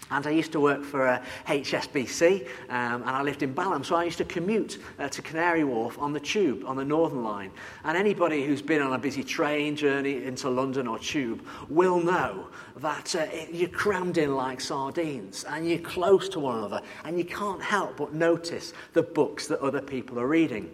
And 0.10 0.26
I 0.26 0.30
used 0.30 0.54
to 0.54 0.62
work 0.62 0.84
for 0.84 1.06
uh, 1.06 1.22
HSBC, 1.48 2.48
um, 2.70 3.02
and 3.02 3.10
I 3.10 3.22
lived 3.22 3.44
in 3.44 3.54
Balham, 3.54 3.84
so 3.84 3.96
I 3.96 4.06
used 4.06 4.20
to 4.20 4.26
commute 4.26 4.82
uh, 5.00 5.10
to 5.10 5.22
Canary 5.22 5.66
Wharf 5.66 6.00
on 6.00 6.14
the 6.14 6.20
tube, 6.20 6.64
on 6.66 6.78
the 6.78 6.86
Northern 6.86 7.24
Line. 7.24 7.52
And 7.84 7.98
anybody 7.98 8.46
who's 8.46 8.62
been 8.62 8.82
on 8.82 8.94
a 8.94 8.98
busy 8.98 9.24
train 9.24 9.76
journey 9.76 10.24
into 10.24 10.50
London 10.50 10.88
or 10.88 10.98
tube 10.98 11.46
will 11.68 12.00
know 12.00 12.48
that 12.78 13.16
uh, 13.16 13.28
it, 13.32 13.54
you're 13.54 13.70
crammed 13.70 14.18
in 14.18 14.36
like 14.36 14.62
sardines, 14.62 15.44
and 15.44 15.68
you're 15.68 15.80
close 15.80 16.30
to 16.30 16.40
one 16.40 16.58
another, 16.60 16.82
and 17.04 17.18
you 17.18 17.26
can't 17.26 17.62
help 17.62 17.98
but 17.98 18.14
notice 18.14 18.72
the 18.94 19.04
books 19.04 19.48
that 19.48 19.60
other 19.60 19.82
people 19.82 20.20
are 20.20 20.28
reading. 20.28 20.72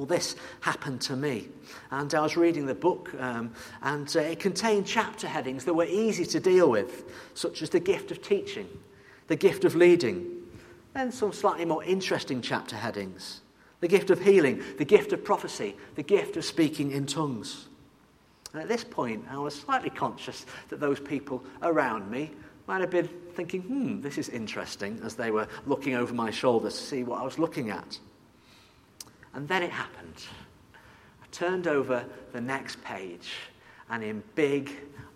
Well, 0.00 0.06
this 0.06 0.34
happened 0.60 1.02
to 1.02 1.14
me. 1.14 1.48
And 1.90 2.14
I 2.14 2.22
was 2.22 2.34
reading 2.34 2.64
the 2.64 2.74
book, 2.74 3.12
um, 3.18 3.52
and 3.82 4.10
uh, 4.16 4.20
it 4.20 4.40
contained 4.40 4.86
chapter 4.86 5.28
headings 5.28 5.66
that 5.66 5.74
were 5.74 5.84
easy 5.84 6.24
to 6.24 6.40
deal 6.40 6.70
with, 6.70 7.04
such 7.34 7.60
as 7.60 7.68
the 7.68 7.80
gift 7.80 8.10
of 8.10 8.22
teaching, 8.22 8.66
the 9.26 9.36
gift 9.36 9.66
of 9.66 9.74
leading, 9.74 10.24
then 10.94 11.12
some 11.12 11.34
slightly 11.34 11.66
more 11.66 11.84
interesting 11.84 12.40
chapter 12.40 12.76
headings 12.76 13.42
the 13.80 13.88
gift 13.88 14.08
of 14.08 14.22
healing, 14.22 14.62
the 14.78 14.86
gift 14.86 15.12
of 15.12 15.22
prophecy, 15.22 15.76
the 15.96 16.02
gift 16.02 16.38
of 16.38 16.46
speaking 16.46 16.92
in 16.92 17.04
tongues. 17.04 17.68
And 18.54 18.62
at 18.62 18.68
this 18.68 18.84
point, 18.84 19.26
I 19.30 19.36
was 19.36 19.54
slightly 19.54 19.90
conscious 19.90 20.46
that 20.70 20.80
those 20.80 20.98
people 20.98 21.44
around 21.62 22.10
me 22.10 22.30
might 22.66 22.80
have 22.80 22.90
been 22.90 23.08
thinking, 23.34 23.60
hmm, 23.62 24.00
this 24.00 24.16
is 24.16 24.30
interesting, 24.30 24.98
as 25.04 25.14
they 25.14 25.30
were 25.30 25.46
looking 25.66 25.94
over 25.94 26.14
my 26.14 26.30
shoulder 26.30 26.70
to 26.70 26.74
see 26.74 27.04
what 27.04 27.20
I 27.20 27.22
was 27.22 27.38
looking 27.38 27.68
at. 27.68 27.98
And 29.34 29.46
then 29.48 29.62
it 29.62 29.70
happened. 29.70 30.24
I 31.22 31.26
turned 31.30 31.66
over 31.66 32.04
the 32.32 32.40
next 32.40 32.82
page, 32.82 33.32
and 33.88 34.02
in 34.02 34.22
big, 34.34 34.72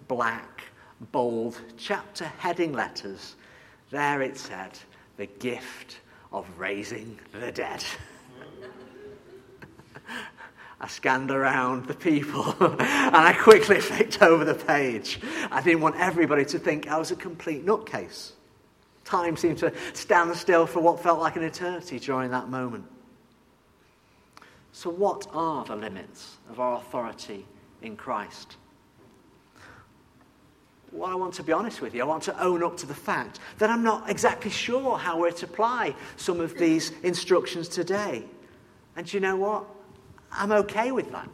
black, 0.09 0.63
bold, 1.13 1.61
chapter 1.77 2.25
heading 2.39 2.73
letters, 2.73 3.37
there 3.91 4.23
it 4.23 4.37
said, 4.37 4.79
The 5.17 5.27
gift 5.27 6.01
of 6.33 6.47
raising 6.59 7.19
the 7.33 7.53
dead. 7.53 7.85
I 10.81 10.89
scanned 10.89 11.31
around 11.31 11.87
the 11.87 11.95
people 11.95 12.55
and 12.61 13.17
I 13.17 13.33
quickly 13.33 13.81
flicked 13.81 14.21
over 14.21 14.45
the 14.45 14.55
page. 14.55 15.21
I 15.51 15.63
didn't 15.63 15.81
want 15.81 15.97
everybody 15.97 16.45
to 16.47 16.59
think 16.59 16.89
I 16.89 16.99
was 16.99 17.11
a 17.11 17.17
complete 17.17 17.65
nutcase. 17.65 18.33
Time 19.05 19.37
seemed 19.37 19.59
to 19.59 19.73
stand 19.93 20.35
still 20.37 20.67
for 20.67 20.81
what 20.81 21.01
felt 21.01 21.21
like 21.21 21.37
an 21.37 21.43
eternity 21.43 21.99
during 21.99 22.31
that 22.33 22.49
moment. 22.49 22.85
So, 24.75 24.91
what 24.91 25.29
are 25.33 25.65
the 25.65 25.77
limits 25.77 26.39
of 26.51 26.59
our 26.59 26.79
authority 26.79 27.47
in 27.83 27.97
Christ? 27.97 28.57
Well, 30.91 31.09
I 31.09 31.15
want 31.15 31.33
to 31.35 31.45
be 31.45 31.53
honest 31.53 31.81
with 31.81 31.95
you. 31.95 32.03
I 32.03 32.05
want 32.05 32.25
to 32.25 32.43
own 32.43 32.65
up 32.65 32.77
to 32.79 32.87
the 32.87 32.95
fact 32.95 33.39
that 33.59 33.71
I'm 33.71 33.85
not 33.85 34.11
exactly 34.11 34.51
sure 34.51 34.99
how 34.99 35.21
we're 35.21 35.31
to 35.31 35.47
apply 35.47 35.95
some 36.17 36.41
of 36.41 36.59
these 36.59 36.91
instructions 37.05 37.69
today. 37.69 38.25
And 38.97 39.11
you 39.13 39.21
know 39.21 39.37
what? 39.37 39.65
I'm 40.33 40.51
okay 40.51 40.91
with 40.91 41.13
that. 41.13 41.29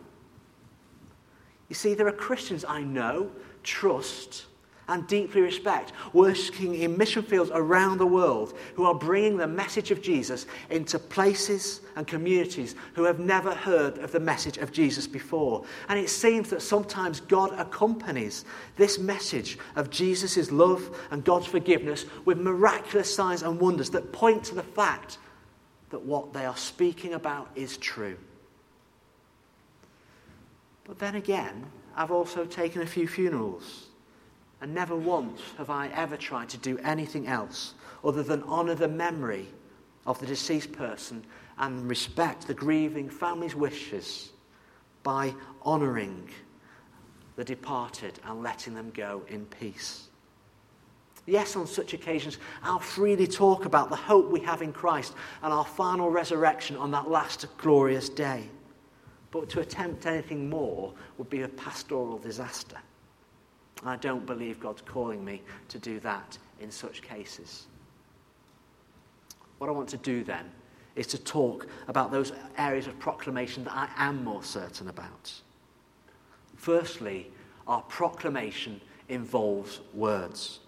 You 1.70 1.74
see, 1.74 1.94
there 1.94 2.08
are 2.08 2.12
Christians 2.12 2.66
I 2.68 2.82
know, 2.82 3.30
trust, 3.62 4.48
and 4.90 5.06
deeply 5.06 5.40
respect 5.40 5.92
working 6.12 6.74
in 6.74 6.98
mission 6.98 7.22
fields 7.22 7.50
around 7.54 7.98
the 7.98 8.06
world 8.06 8.58
who 8.74 8.84
are 8.84 8.94
bringing 8.94 9.36
the 9.36 9.46
message 9.46 9.90
of 9.90 10.02
Jesus 10.02 10.46
into 10.68 10.98
places 10.98 11.80
and 11.96 12.06
communities 12.06 12.74
who 12.94 13.04
have 13.04 13.18
never 13.18 13.54
heard 13.54 13.98
of 13.98 14.12
the 14.12 14.20
message 14.20 14.58
of 14.58 14.72
Jesus 14.72 15.06
before. 15.06 15.64
And 15.88 15.98
it 15.98 16.10
seems 16.10 16.50
that 16.50 16.60
sometimes 16.60 17.20
God 17.20 17.58
accompanies 17.58 18.44
this 18.76 18.98
message 18.98 19.58
of 19.76 19.90
Jesus' 19.90 20.50
love 20.50 20.98
and 21.10 21.24
God's 21.24 21.46
forgiveness 21.46 22.04
with 22.24 22.38
miraculous 22.38 23.14
signs 23.14 23.42
and 23.42 23.58
wonders 23.58 23.90
that 23.90 24.12
point 24.12 24.44
to 24.44 24.54
the 24.54 24.62
fact 24.62 25.18
that 25.90 26.02
what 26.02 26.32
they 26.32 26.44
are 26.44 26.56
speaking 26.56 27.14
about 27.14 27.48
is 27.54 27.76
true. 27.76 28.16
But 30.84 30.98
then 30.98 31.14
again, 31.14 31.66
I've 31.94 32.10
also 32.10 32.44
taken 32.44 32.82
a 32.82 32.86
few 32.86 33.06
funerals, 33.06 33.89
and 34.60 34.74
never 34.74 34.94
once 34.94 35.40
have 35.56 35.70
I 35.70 35.88
ever 35.88 36.16
tried 36.16 36.48
to 36.50 36.58
do 36.58 36.78
anything 36.78 37.26
else 37.26 37.74
other 38.04 38.22
than 38.22 38.42
honour 38.44 38.74
the 38.74 38.88
memory 38.88 39.48
of 40.06 40.18
the 40.18 40.26
deceased 40.26 40.72
person 40.72 41.24
and 41.58 41.88
respect 41.88 42.46
the 42.46 42.54
grieving 42.54 43.08
family's 43.08 43.54
wishes 43.54 44.30
by 45.02 45.34
honouring 45.64 46.28
the 47.36 47.44
departed 47.44 48.18
and 48.24 48.42
letting 48.42 48.74
them 48.74 48.90
go 48.94 49.22
in 49.28 49.46
peace. 49.46 50.08
Yes, 51.26 51.54
on 51.54 51.66
such 51.66 51.94
occasions, 51.94 52.38
I'll 52.62 52.78
freely 52.78 53.26
talk 53.26 53.64
about 53.64 53.88
the 53.88 53.96
hope 53.96 54.30
we 54.30 54.40
have 54.40 54.62
in 54.62 54.72
Christ 54.72 55.14
and 55.42 55.52
our 55.52 55.64
final 55.64 56.10
resurrection 56.10 56.76
on 56.76 56.90
that 56.90 57.10
last 57.10 57.46
glorious 57.58 58.08
day. 58.08 58.48
But 59.30 59.48
to 59.50 59.60
attempt 59.60 60.06
anything 60.06 60.50
more 60.50 60.92
would 61.18 61.30
be 61.30 61.42
a 61.42 61.48
pastoral 61.48 62.18
disaster. 62.18 62.78
I 63.84 63.96
don't 63.96 64.26
believe 64.26 64.60
God's 64.60 64.82
calling 64.82 65.24
me 65.24 65.42
to 65.68 65.78
do 65.78 66.00
that 66.00 66.36
in 66.60 66.70
such 66.70 67.02
cases. 67.02 67.66
What 69.58 69.68
I 69.68 69.72
want 69.72 69.88
to 69.90 69.96
do 69.96 70.22
then 70.24 70.50
is 70.96 71.06
to 71.08 71.18
talk 71.18 71.66
about 71.88 72.10
those 72.10 72.32
areas 72.58 72.86
of 72.86 72.98
proclamation 72.98 73.64
that 73.64 73.74
I 73.74 73.88
am 73.96 74.24
more 74.24 74.42
certain 74.42 74.88
about. 74.88 75.32
Firstly, 76.56 77.30
our 77.66 77.82
proclamation 77.82 78.80
involves 79.08 79.80
words. 79.94 80.60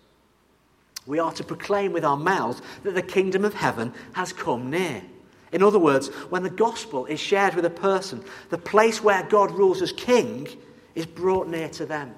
We 1.07 1.19
are 1.19 1.33
to 1.33 1.45
proclaim 1.45 1.93
with 1.93 2.05
our 2.05 2.17
mouths 2.17 2.63
that 2.85 2.95
the 2.95 3.03
kingdom 3.03 3.45
of 3.45 3.55
heaven 3.55 3.93
has 4.13 4.33
come 4.33 4.71
near. 4.71 5.03
In 5.51 5.63
other 5.63 5.79
words, 5.79 6.09
when 6.31 6.43
the 6.43 6.51
gospel 6.51 7.07
is 7.07 7.21
shared 7.21 7.55
with 7.55 7.65
a 7.65 7.71
person, 7.71 8.25
the 8.51 8.59
place 8.59 9.03
where 9.03 9.23
God 9.25 9.51
rules 9.51 9.83
as 9.83 9.93
king 9.93 10.49
is 10.95 11.05
brought 11.05 11.49
near 11.49 11.69
to 11.71 11.85
them. 11.85 12.15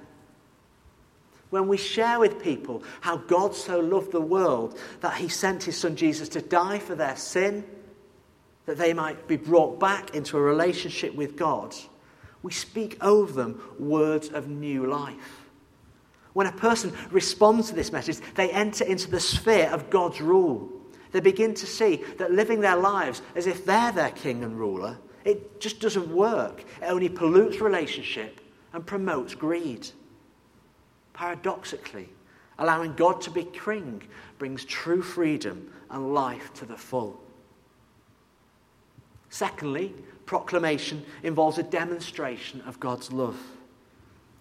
When 1.49 1.67
we 1.67 1.77
share 1.77 2.19
with 2.19 2.41
people 2.41 2.83
how 3.01 3.17
God 3.17 3.55
so 3.55 3.79
loved 3.79 4.11
the 4.11 4.21
world 4.21 4.77
that 5.01 5.15
he 5.15 5.27
sent 5.27 5.63
his 5.63 5.77
son 5.77 5.95
Jesus 5.95 6.29
to 6.29 6.41
die 6.41 6.79
for 6.79 6.95
their 6.95 7.15
sin, 7.15 7.63
that 8.65 8.77
they 8.77 8.93
might 8.93 9.27
be 9.27 9.37
brought 9.37 9.79
back 9.79 10.15
into 10.15 10.37
a 10.37 10.41
relationship 10.41 11.13
with 11.15 11.35
God, 11.37 11.75
we 12.41 12.51
speak 12.51 12.97
over 13.01 13.31
them 13.31 13.61
words 13.79 14.29
of 14.29 14.47
new 14.47 14.85
life. 14.85 15.45
When 16.33 16.47
a 16.47 16.51
person 16.51 16.93
responds 17.11 17.69
to 17.69 17.75
this 17.75 17.91
message, 17.91 18.17
they 18.35 18.51
enter 18.51 18.83
into 18.83 19.09
the 19.09 19.19
sphere 19.19 19.69
of 19.71 19.89
God's 19.89 20.19
rule. 20.19 20.69
They 21.11 21.21
begin 21.21 21.53
to 21.53 21.65
see 21.65 22.03
that 22.17 22.33
living 22.33 22.59
their 22.59 22.75
lives 22.75 23.21
as 23.35 23.47
if 23.47 23.65
they're 23.65 23.93
their 23.93 24.11
king 24.11 24.43
and 24.43 24.59
ruler, 24.59 24.97
it 25.23 25.61
just 25.61 25.79
doesn't 25.79 26.09
work. 26.09 26.65
It 26.81 26.85
only 26.85 27.07
pollutes 27.07 27.61
relationship 27.61 28.41
and 28.73 28.85
promotes 28.85 29.33
greed. 29.33 29.87
Paradoxically, 31.15 32.09
allowing 32.59 32.93
God 32.93 33.21
to 33.21 33.31
be 33.31 33.45
king 33.45 34.03
brings 34.37 34.65
true 34.65 35.01
freedom 35.01 35.71
and 35.89 36.13
life 36.13 36.53
to 36.55 36.65
the 36.65 36.75
full. 36.75 37.19
Secondly, 39.29 39.95
proclamation 40.25 41.05
involves 41.23 41.57
a 41.57 41.63
demonstration 41.63 42.61
of 42.67 42.79
God's 42.81 43.13
love. 43.13 43.39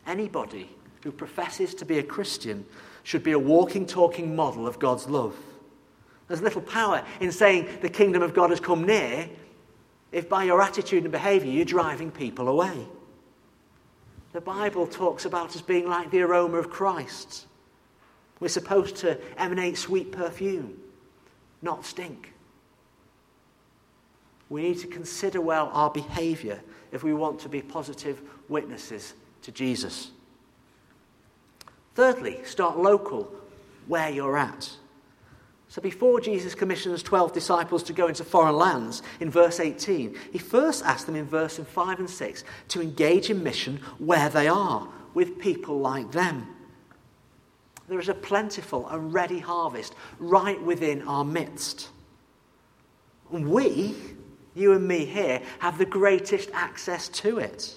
Anybody 0.05 0.69
who 1.05 1.13
professes 1.13 1.75
to 1.77 1.85
be 1.85 1.99
a 1.99 2.03
Christian 2.03 2.67
should 3.05 3.23
be 3.23 3.33
a 3.33 3.39
walking, 3.39 3.87
talking 3.87 4.35
model 4.35 4.67
of 4.67 4.81
God's 4.81 5.07
love. 5.07 5.37
There's 6.27 6.43
little 6.43 6.63
power 6.63 7.05
in 7.21 7.31
saying 7.31 7.69
the 7.83 7.89
kingdom 7.89 8.23
of 8.23 8.35
God 8.35 8.51
has 8.51 8.61
come 8.61 8.85
near 8.85 9.31
if 10.11 10.29
by 10.29 10.43
your 10.43 10.61
attitude 10.61 11.05
and 11.05 11.13
behavior 11.13 11.51
you're 11.51 11.65
driving 11.65 12.11
people 12.11 12.49
away. 12.49 12.87
The 14.35 14.41
Bible 14.41 14.89
talks 14.89 15.27
about 15.27 15.55
us 15.55 15.63
being 15.63 15.89
like 15.89 16.11
the 16.11 16.23
aroma 16.23 16.59
of 16.59 16.69
Christ. 16.69 17.47
We're 18.41 18.49
supposed 18.49 18.97
to 18.97 19.17
emanate 19.41 19.79
sweet 19.79 20.11
perfume, 20.11 20.77
not 21.63 21.85
stink. 21.85 22.33
We 24.49 24.63
need 24.63 24.81
to 24.81 24.89
consider 24.89 25.41
well 25.41 25.71
our 25.73 25.89
behavior 25.89 26.61
if 26.91 27.05
we 27.05 27.15
want 27.15 27.39
to 27.41 27.49
be 27.49 27.63
positive 27.63 28.21
witnesses 28.49 29.15
to 29.43 29.53
Jesus. 29.53 30.11
Thirdly, 31.95 32.41
start 32.45 32.77
local 32.77 33.33
where 33.87 34.11
you're 34.11 34.37
at. 34.37 34.69
So 35.75 35.83
before 35.83 36.21
Jesus 36.21 36.55
commissions 36.55 37.03
12 37.03 37.33
disciples 37.33 37.83
to 37.83 37.93
go 37.93 38.07
into 38.07 38.23
foreign 38.23 38.55
lands 38.55 39.03
in 39.19 39.29
verse 39.29 39.59
18, 39.59 40.17
he 40.31 40.39
first 40.39 40.85
asks 40.85 41.03
them 41.03 41.17
in 41.17 41.27
verse 41.27 41.59
5 41.59 41.99
and 41.99 42.09
6 42.09 42.45
to 42.69 42.81
engage 42.81 43.29
in 43.29 43.43
mission 43.43 43.81
where 43.99 44.29
they 44.29 44.47
are, 44.47 44.89
with 45.15 45.41
people 45.41 45.81
like 45.81 46.13
them. 46.13 46.47
There 47.89 47.99
is 47.99 48.09
a 48.09 48.15
plentiful 48.15 48.89
and 48.89 49.13
ready 49.13 49.41
harvest 49.41 49.97
right 50.21 50.63
within 50.63 51.03
our 51.09 51.25
midst. 51.25 51.89
And 53.33 53.51
we, 53.51 53.97
you 54.55 54.75
and 54.75 54.87
me 54.87 55.05
here, 55.05 55.43
have 55.59 55.77
the 55.77 55.87
greatest 55.87 56.51
access 56.53 57.09
to 57.09 57.39
it. 57.39 57.77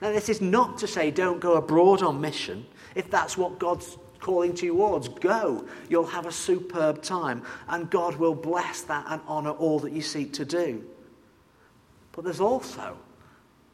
Now, 0.00 0.12
this 0.12 0.28
is 0.28 0.40
not 0.40 0.78
to 0.78 0.86
say 0.86 1.10
don't 1.10 1.40
go 1.40 1.54
abroad 1.54 2.04
on 2.04 2.20
mission 2.20 2.64
if 2.94 3.10
that's 3.10 3.36
what 3.36 3.58
God's 3.58 3.98
calling 4.22 4.54
towards. 4.54 5.08
Go. 5.08 5.66
You'll 5.90 6.06
have 6.06 6.26
a 6.26 6.32
superb 6.32 7.02
time, 7.02 7.42
and 7.68 7.90
God 7.90 8.16
will 8.16 8.34
bless 8.34 8.82
that 8.82 9.04
and 9.08 9.20
honour 9.28 9.50
all 9.50 9.78
that 9.80 9.92
you 9.92 10.00
seek 10.00 10.32
to 10.34 10.44
do. 10.44 10.82
But 12.12 12.24
there's 12.24 12.40
also 12.40 12.96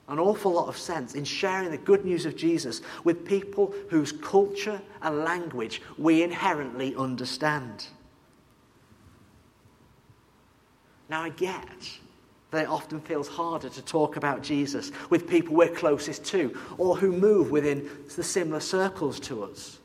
an 0.08 0.18
awful 0.18 0.52
lot 0.52 0.68
of 0.68 0.76
sense 0.76 1.14
in 1.14 1.24
sharing 1.24 1.70
the 1.70 1.76
good 1.76 2.04
news 2.04 2.24
of 2.24 2.34
Jesus 2.34 2.80
with 3.04 3.26
people 3.26 3.74
whose 3.90 4.11
culture 4.11 4.80
and 5.02 5.18
language 5.18 5.82
we 5.98 6.22
inherently 6.22 6.96
understand. 6.96 7.87
Now, 11.11 11.22
I 11.22 11.28
get 11.30 11.98
that 12.50 12.62
it 12.62 12.68
often 12.68 13.00
feels 13.00 13.28
harder 13.28 13.68
to 13.68 13.82
talk 13.82 14.16
about 14.16 14.42
Jesus 14.42 14.92
with 15.11 15.28
people 15.28 15.54
we're 15.54 15.68
closest 15.68 16.24
to 16.26 16.58
or 16.78 16.96
who 16.96 17.12
move 17.12 17.50
within 17.50 17.90
the 18.16 18.22
similar 18.22 18.61
circles 18.61 19.20
to 19.20 19.44
us 19.44 19.78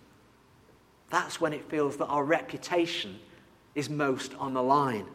that's 1.13 1.39
when 1.39 1.53
it 1.53 1.69
feels 1.69 1.97
that 1.97 2.07
our 2.07 2.23
reputation 2.23 3.19
is 3.75 3.87
most 3.87 4.33
on 4.35 4.55
the 4.55 4.63
line. 4.63 5.05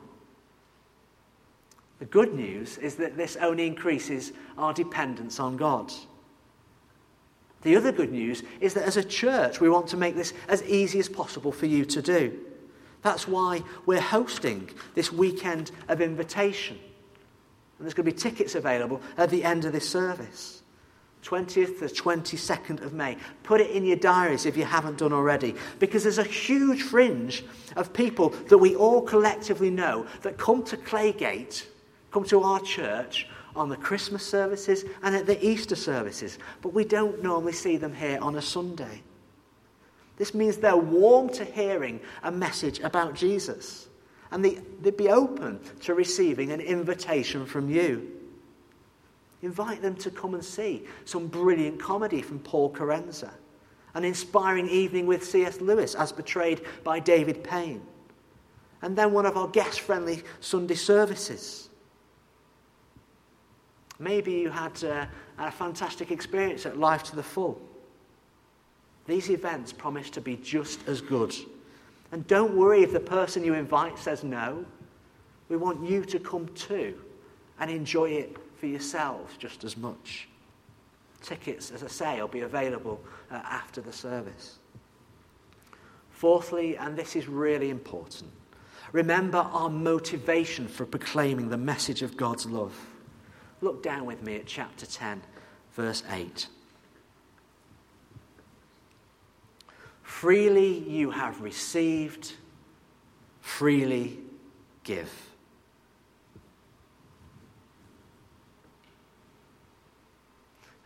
The 1.98 2.04
good 2.04 2.32
news 2.32 2.78
is 2.78 2.94
that 2.96 3.16
this 3.16 3.36
only 3.36 3.66
increases 3.66 4.32
our 4.56 4.72
dependence 4.72 5.40
on 5.40 5.56
God. 5.56 5.92
The 7.62 7.74
other 7.74 7.90
good 7.90 8.12
news 8.12 8.44
is 8.60 8.74
that 8.74 8.84
as 8.84 8.96
a 8.96 9.02
church, 9.02 9.60
we 9.60 9.68
want 9.68 9.88
to 9.88 9.96
make 9.96 10.14
this 10.14 10.32
as 10.46 10.62
easy 10.62 11.00
as 11.00 11.08
possible 11.08 11.50
for 11.50 11.66
you 11.66 11.84
to 11.86 12.00
do. 12.00 12.38
That's 13.02 13.26
why 13.26 13.64
we're 13.84 14.00
hosting 14.00 14.70
this 14.94 15.12
weekend 15.12 15.72
of 15.88 16.00
invitation. 16.00 16.78
And 17.78 17.84
there's 17.84 17.94
going 17.94 18.06
to 18.06 18.12
be 18.12 18.18
tickets 18.18 18.54
available 18.54 19.00
at 19.16 19.30
the 19.30 19.42
end 19.42 19.64
of 19.64 19.72
this 19.72 19.88
service. 19.88 20.57
20th 21.24 21.78
to 21.80 21.86
22nd 21.86 22.82
of 22.82 22.92
May. 22.92 23.16
Put 23.42 23.60
it 23.60 23.70
in 23.70 23.84
your 23.84 23.96
diaries 23.96 24.46
if 24.46 24.56
you 24.56 24.64
haven't 24.64 24.98
done 24.98 25.12
already. 25.12 25.54
Because 25.78 26.02
there's 26.02 26.18
a 26.18 26.24
huge 26.24 26.82
fringe 26.82 27.44
of 27.76 27.92
people 27.92 28.30
that 28.48 28.58
we 28.58 28.74
all 28.76 29.02
collectively 29.02 29.70
know 29.70 30.06
that 30.22 30.38
come 30.38 30.62
to 30.64 30.76
Claygate, 30.76 31.66
come 32.10 32.24
to 32.24 32.40
our 32.42 32.60
church 32.60 33.28
on 33.56 33.68
the 33.68 33.76
Christmas 33.76 34.24
services 34.24 34.84
and 35.02 35.14
at 35.14 35.26
the 35.26 35.44
Easter 35.44 35.76
services. 35.76 36.38
But 36.62 36.72
we 36.72 36.84
don't 36.84 37.22
normally 37.22 37.52
see 37.52 37.76
them 37.76 37.94
here 37.94 38.18
on 38.20 38.36
a 38.36 38.42
Sunday. 38.42 39.02
This 40.16 40.34
means 40.34 40.56
they're 40.56 40.76
warm 40.76 41.28
to 41.30 41.44
hearing 41.44 42.00
a 42.22 42.30
message 42.30 42.80
about 42.80 43.14
Jesus. 43.14 43.88
And 44.30 44.44
they, 44.44 44.60
would 44.82 44.96
be 44.96 45.08
open 45.08 45.60
to 45.82 45.94
receiving 45.94 46.52
an 46.52 46.60
invitation 46.60 47.46
from 47.46 47.70
you. 47.70 48.17
Invite 49.42 49.82
them 49.82 49.94
to 49.96 50.10
come 50.10 50.34
and 50.34 50.44
see 50.44 50.84
some 51.04 51.28
brilliant 51.28 51.80
comedy 51.80 52.22
from 52.22 52.40
Paul 52.40 52.72
Kerensa, 52.72 53.30
an 53.94 54.04
inspiring 54.04 54.68
evening 54.68 55.06
with 55.06 55.24
C.S. 55.24 55.60
Lewis 55.60 55.94
as 55.94 56.10
portrayed 56.10 56.62
by 56.82 56.98
David 56.98 57.44
Payne, 57.44 57.82
and 58.82 58.96
then 58.96 59.12
one 59.12 59.26
of 59.26 59.36
our 59.36 59.48
guest 59.48 59.80
friendly 59.80 60.22
Sunday 60.40 60.74
services. 60.74 61.68
Maybe 64.00 64.32
you 64.32 64.50
had 64.50 64.82
uh, 64.84 65.06
a 65.38 65.50
fantastic 65.50 66.10
experience 66.10 66.66
at 66.66 66.78
Life 66.78 67.02
to 67.04 67.16
the 67.16 67.22
Full. 67.22 67.60
These 69.06 69.30
events 69.30 69.72
promise 69.72 70.10
to 70.10 70.20
be 70.20 70.36
just 70.36 70.86
as 70.86 71.00
good. 71.00 71.34
And 72.12 72.26
don't 72.26 72.56
worry 72.56 72.82
if 72.82 72.92
the 72.92 73.00
person 73.00 73.44
you 73.44 73.54
invite 73.54 73.98
says 73.98 74.22
no. 74.22 74.64
We 75.48 75.56
want 75.56 75.88
you 75.88 76.04
to 76.04 76.18
come 76.18 76.48
too 76.54 77.00
and 77.58 77.70
enjoy 77.70 78.10
it 78.10 78.36
for 78.58 78.66
yourselves 78.66 79.36
just 79.36 79.64
as 79.64 79.76
much. 79.76 80.28
Tickets, 81.22 81.70
as 81.70 81.82
I 81.82 81.88
say, 81.88 82.20
will 82.20 82.28
be 82.28 82.40
available 82.40 83.00
uh, 83.30 83.36
after 83.36 83.80
the 83.80 83.92
service. 83.92 84.58
Fourthly, 86.10 86.76
and 86.76 86.96
this 86.96 87.16
is 87.16 87.28
really 87.28 87.70
important, 87.70 88.30
remember 88.92 89.38
our 89.38 89.70
motivation 89.70 90.66
for 90.66 90.84
proclaiming 90.84 91.48
the 91.48 91.56
message 91.56 92.02
of 92.02 92.16
God's 92.16 92.46
love. 92.46 92.74
Look 93.60 93.82
down 93.82 94.04
with 94.06 94.22
me 94.22 94.36
at 94.36 94.46
chapter 94.46 94.86
10, 94.86 95.22
verse 95.74 96.02
8. 96.10 96.48
Freely 100.02 100.78
you 100.78 101.10
have 101.10 101.40
received, 101.40 102.32
freely 103.40 104.18
give. 104.82 105.27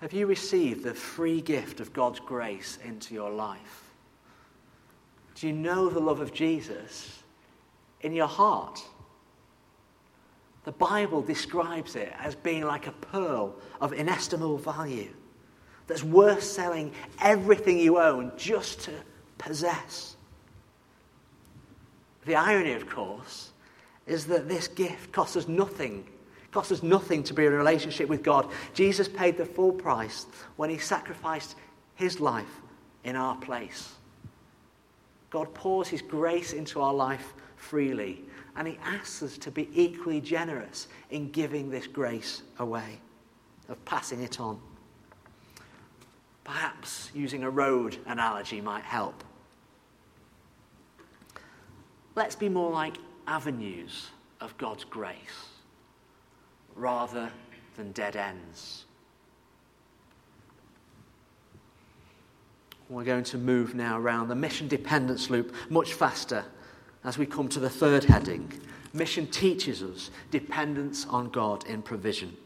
Have 0.02 0.12
you 0.12 0.26
received 0.26 0.82
the 0.82 0.94
free 0.94 1.40
gift 1.40 1.78
of 1.78 1.92
God's 1.92 2.18
grace 2.18 2.76
into 2.84 3.14
your 3.14 3.30
life? 3.30 3.92
Do 5.36 5.46
you 5.46 5.52
know 5.52 5.88
the 5.88 6.00
love 6.00 6.18
of 6.18 6.34
Jesus 6.34 7.22
in 8.00 8.12
your 8.12 8.26
heart? 8.26 8.82
The 10.64 10.72
Bible 10.72 11.22
describes 11.22 11.94
it 11.94 12.12
as 12.18 12.34
being 12.34 12.64
like 12.64 12.88
a 12.88 12.92
pearl 12.92 13.54
of 13.80 13.92
inestimable 13.92 14.58
value 14.58 15.14
that's 15.86 16.02
worth 16.02 16.42
selling 16.42 16.92
everything 17.20 17.78
you 17.78 18.00
own 18.00 18.32
just 18.36 18.80
to 18.80 18.92
possess. 19.38 20.16
The 22.24 22.34
irony, 22.34 22.72
of 22.72 22.88
course, 22.88 23.52
is 24.08 24.26
that 24.26 24.48
this 24.48 24.66
gift 24.66 25.12
costs 25.12 25.36
us 25.36 25.46
nothing 25.46 26.08
cost 26.52 26.70
us 26.70 26.82
nothing 26.82 27.22
to 27.24 27.34
be 27.34 27.46
in 27.46 27.52
a 27.52 27.56
relationship 27.56 28.08
with 28.08 28.22
God. 28.22 28.48
Jesus 28.74 29.08
paid 29.08 29.36
the 29.36 29.44
full 29.44 29.72
price 29.72 30.26
when 30.56 30.70
he 30.70 30.78
sacrificed 30.78 31.56
his 31.94 32.20
life 32.20 32.60
in 33.04 33.16
our 33.16 33.36
place. 33.36 33.94
God 35.30 35.52
pours 35.54 35.88
his 35.88 36.02
grace 36.02 36.52
into 36.52 36.80
our 36.80 36.92
life 36.92 37.32
freely, 37.56 38.22
and 38.54 38.68
he 38.68 38.78
asks 38.84 39.22
us 39.22 39.38
to 39.38 39.50
be 39.50 39.68
equally 39.72 40.20
generous 40.20 40.88
in 41.10 41.30
giving 41.30 41.70
this 41.70 41.86
grace 41.86 42.42
away, 42.58 43.00
of 43.70 43.82
passing 43.86 44.22
it 44.22 44.38
on. 44.38 44.60
Perhaps 46.44 47.10
using 47.14 47.44
a 47.44 47.50
road 47.50 47.96
analogy 48.06 48.60
might 48.60 48.84
help. 48.84 49.24
Let's 52.14 52.36
be 52.36 52.50
more 52.50 52.70
like 52.70 52.98
avenues 53.26 54.10
of 54.40 54.54
God's 54.58 54.84
grace 54.84 55.51
rather 56.74 57.30
than 57.76 57.92
dead 57.92 58.16
ends. 58.16 58.84
We're 62.88 63.04
going 63.04 63.24
to 63.24 63.38
move 63.38 63.74
now 63.74 63.98
around 63.98 64.28
the 64.28 64.34
mission 64.34 64.68
dependence 64.68 65.30
loop 65.30 65.54
much 65.70 65.94
faster 65.94 66.44
as 67.04 67.16
we 67.16 67.26
come 67.26 67.48
to 67.48 67.60
the 67.60 67.70
third 67.70 68.04
heading. 68.04 68.52
Mission 68.92 69.26
teaches 69.26 69.82
us 69.82 70.10
dependence 70.30 71.06
on 71.06 71.30
God 71.30 71.66
in 71.66 71.80
provision. 71.80 72.36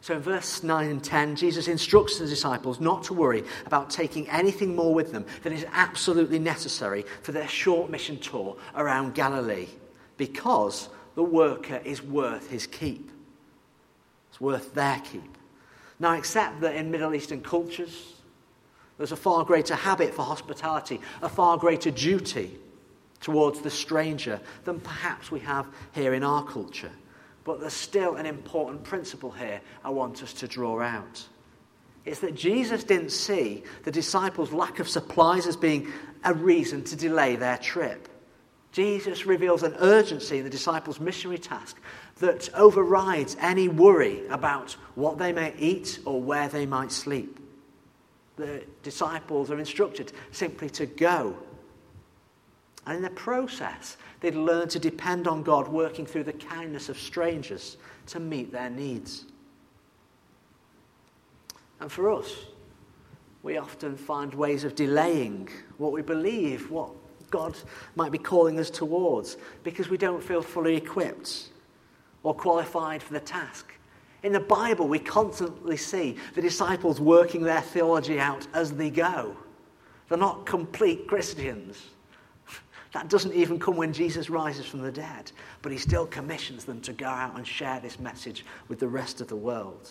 So 0.00 0.14
in 0.14 0.20
verse 0.20 0.62
9 0.62 0.88
and 0.88 1.02
10, 1.02 1.36
Jesus 1.36 1.68
instructs 1.68 2.18
the 2.18 2.26
disciples 2.26 2.80
not 2.80 3.02
to 3.04 3.14
worry 3.14 3.44
about 3.66 3.90
taking 3.90 4.28
anything 4.28 4.76
more 4.76 4.94
with 4.94 5.12
them 5.12 5.26
than 5.42 5.52
is 5.52 5.66
absolutely 5.72 6.38
necessary 6.38 7.04
for 7.22 7.32
their 7.32 7.48
short 7.48 7.90
mission 7.90 8.18
tour 8.18 8.56
around 8.74 9.14
Galilee 9.14 9.66
because 10.16 10.88
the 11.18 11.24
worker 11.24 11.80
is 11.84 12.00
worth 12.00 12.48
his 12.48 12.68
keep. 12.68 13.10
It's 14.28 14.40
worth 14.40 14.72
their 14.72 15.00
keep. 15.00 15.36
Now, 15.98 16.14
accept 16.16 16.60
that 16.60 16.76
in 16.76 16.92
Middle 16.92 17.12
Eastern 17.12 17.40
cultures, 17.40 18.12
there's 18.98 19.10
a 19.10 19.16
far 19.16 19.44
greater 19.44 19.74
habit 19.74 20.14
for 20.14 20.22
hospitality, 20.22 21.00
a 21.20 21.28
far 21.28 21.58
greater 21.58 21.90
duty 21.90 22.56
towards 23.20 23.62
the 23.62 23.68
stranger 23.68 24.38
than 24.62 24.78
perhaps 24.78 25.32
we 25.32 25.40
have 25.40 25.66
here 25.90 26.14
in 26.14 26.22
our 26.22 26.44
culture. 26.44 26.92
But 27.42 27.58
there's 27.58 27.72
still 27.72 28.14
an 28.14 28.24
important 28.24 28.84
principle 28.84 29.32
here 29.32 29.60
I 29.84 29.90
want 29.90 30.22
us 30.22 30.32
to 30.34 30.46
draw 30.46 30.80
out. 30.80 31.26
It's 32.04 32.20
that 32.20 32.36
Jesus 32.36 32.84
didn't 32.84 33.10
see 33.10 33.64
the 33.82 33.90
disciples' 33.90 34.52
lack 34.52 34.78
of 34.78 34.88
supplies 34.88 35.48
as 35.48 35.56
being 35.56 35.92
a 36.22 36.32
reason 36.32 36.84
to 36.84 36.94
delay 36.94 37.34
their 37.34 37.58
trip. 37.58 38.08
Jesus 38.72 39.26
reveals 39.26 39.62
an 39.62 39.74
urgency 39.78 40.38
in 40.38 40.44
the 40.44 40.50
disciples' 40.50 41.00
missionary 41.00 41.38
task 41.38 41.78
that 42.18 42.50
overrides 42.54 43.36
any 43.40 43.68
worry 43.68 44.26
about 44.28 44.72
what 44.94 45.18
they 45.18 45.32
may 45.32 45.54
eat 45.58 45.98
or 46.04 46.20
where 46.20 46.48
they 46.48 46.66
might 46.66 46.92
sleep. 46.92 47.38
The 48.36 48.62
disciples 48.82 49.50
are 49.50 49.58
instructed 49.58 50.12
simply 50.32 50.70
to 50.70 50.86
go. 50.86 51.36
And 52.86 52.96
in 52.96 53.02
the 53.02 53.10
process, 53.10 53.96
they'd 54.20 54.34
learn 54.34 54.68
to 54.68 54.78
depend 54.78 55.26
on 55.26 55.42
God 55.42 55.68
working 55.68 56.06
through 56.06 56.24
the 56.24 56.32
kindness 56.32 56.88
of 56.88 56.98
strangers 56.98 57.76
to 58.06 58.20
meet 58.20 58.52
their 58.52 58.70
needs. 58.70 59.24
And 61.80 61.90
for 61.90 62.10
us, 62.12 62.32
we 63.42 63.56
often 63.56 63.96
find 63.96 64.34
ways 64.34 64.64
of 64.64 64.74
delaying 64.74 65.48
what 65.78 65.92
we 65.92 66.02
believe, 66.02 66.70
what 66.70 66.90
God 67.30 67.56
might 67.94 68.12
be 68.12 68.18
calling 68.18 68.58
us 68.58 68.70
towards 68.70 69.36
because 69.62 69.88
we 69.88 69.96
don't 69.96 70.22
feel 70.22 70.42
fully 70.42 70.76
equipped 70.76 71.50
or 72.22 72.34
qualified 72.34 73.02
for 73.02 73.12
the 73.12 73.20
task. 73.20 73.72
In 74.22 74.32
the 74.32 74.40
Bible, 74.40 74.88
we 74.88 74.98
constantly 74.98 75.76
see 75.76 76.16
the 76.34 76.42
disciples 76.42 77.00
working 77.00 77.42
their 77.42 77.60
theology 77.60 78.18
out 78.18 78.46
as 78.52 78.72
they 78.72 78.90
go. 78.90 79.36
They're 80.08 80.18
not 80.18 80.46
complete 80.46 81.06
Christians. 81.06 81.82
That 82.94 83.10
doesn't 83.10 83.34
even 83.34 83.58
come 83.58 83.76
when 83.76 83.92
Jesus 83.92 84.30
rises 84.30 84.64
from 84.64 84.80
the 84.80 84.90
dead, 84.90 85.30
but 85.60 85.70
he 85.70 85.76
still 85.76 86.06
commissions 86.06 86.64
them 86.64 86.80
to 86.80 86.94
go 86.94 87.06
out 87.06 87.36
and 87.36 87.46
share 87.46 87.78
this 87.80 88.00
message 88.00 88.46
with 88.68 88.78
the 88.78 88.88
rest 88.88 89.20
of 89.20 89.28
the 89.28 89.36
world. 89.36 89.90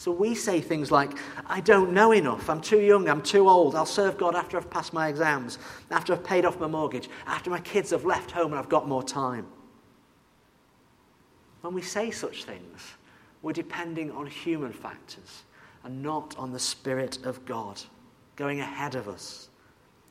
So 0.00 0.10
we 0.10 0.34
say 0.34 0.62
things 0.62 0.90
like, 0.90 1.10
I 1.46 1.60
don't 1.60 1.92
know 1.92 2.12
enough, 2.12 2.48
I'm 2.48 2.62
too 2.62 2.80
young, 2.80 3.06
I'm 3.06 3.20
too 3.20 3.50
old, 3.50 3.74
I'll 3.74 3.84
serve 3.84 4.16
God 4.16 4.34
after 4.34 4.56
I've 4.56 4.70
passed 4.70 4.94
my 4.94 5.08
exams, 5.08 5.58
after 5.90 6.14
I've 6.14 6.24
paid 6.24 6.46
off 6.46 6.58
my 6.58 6.68
mortgage, 6.68 7.10
after 7.26 7.50
my 7.50 7.60
kids 7.60 7.90
have 7.90 8.06
left 8.06 8.30
home 8.30 8.52
and 8.52 8.58
I've 8.58 8.70
got 8.70 8.88
more 8.88 9.02
time. 9.02 9.46
When 11.60 11.74
we 11.74 11.82
say 11.82 12.10
such 12.10 12.44
things, 12.44 12.94
we're 13.42 13.52
depending 13.52 14.10
on 14.12 14.24
human 14.24 14.72
factors 14.72 15.42
and 15.84 16.02
not 16.02 16.34
on 16.38 16.50
the 16.50 16.58
Spirit 16.58 17.18
of 17.26 17.44
God 17.44 17.78
going 18.36 18.60
ahead 18.60 18.94
of 18.94 19.06
us. 19.06 19.50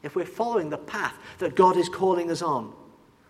If 0.04 0.15
we're 0.15 0.23
following 0.23 0.69
the 0.69 0.78
path 0.78 1.15
that 1.39 1.56
God 1.56 1.78
is 1.78 1.89
calling 1.89 2.30
us 2.30 2.43
on, 2.43 2.73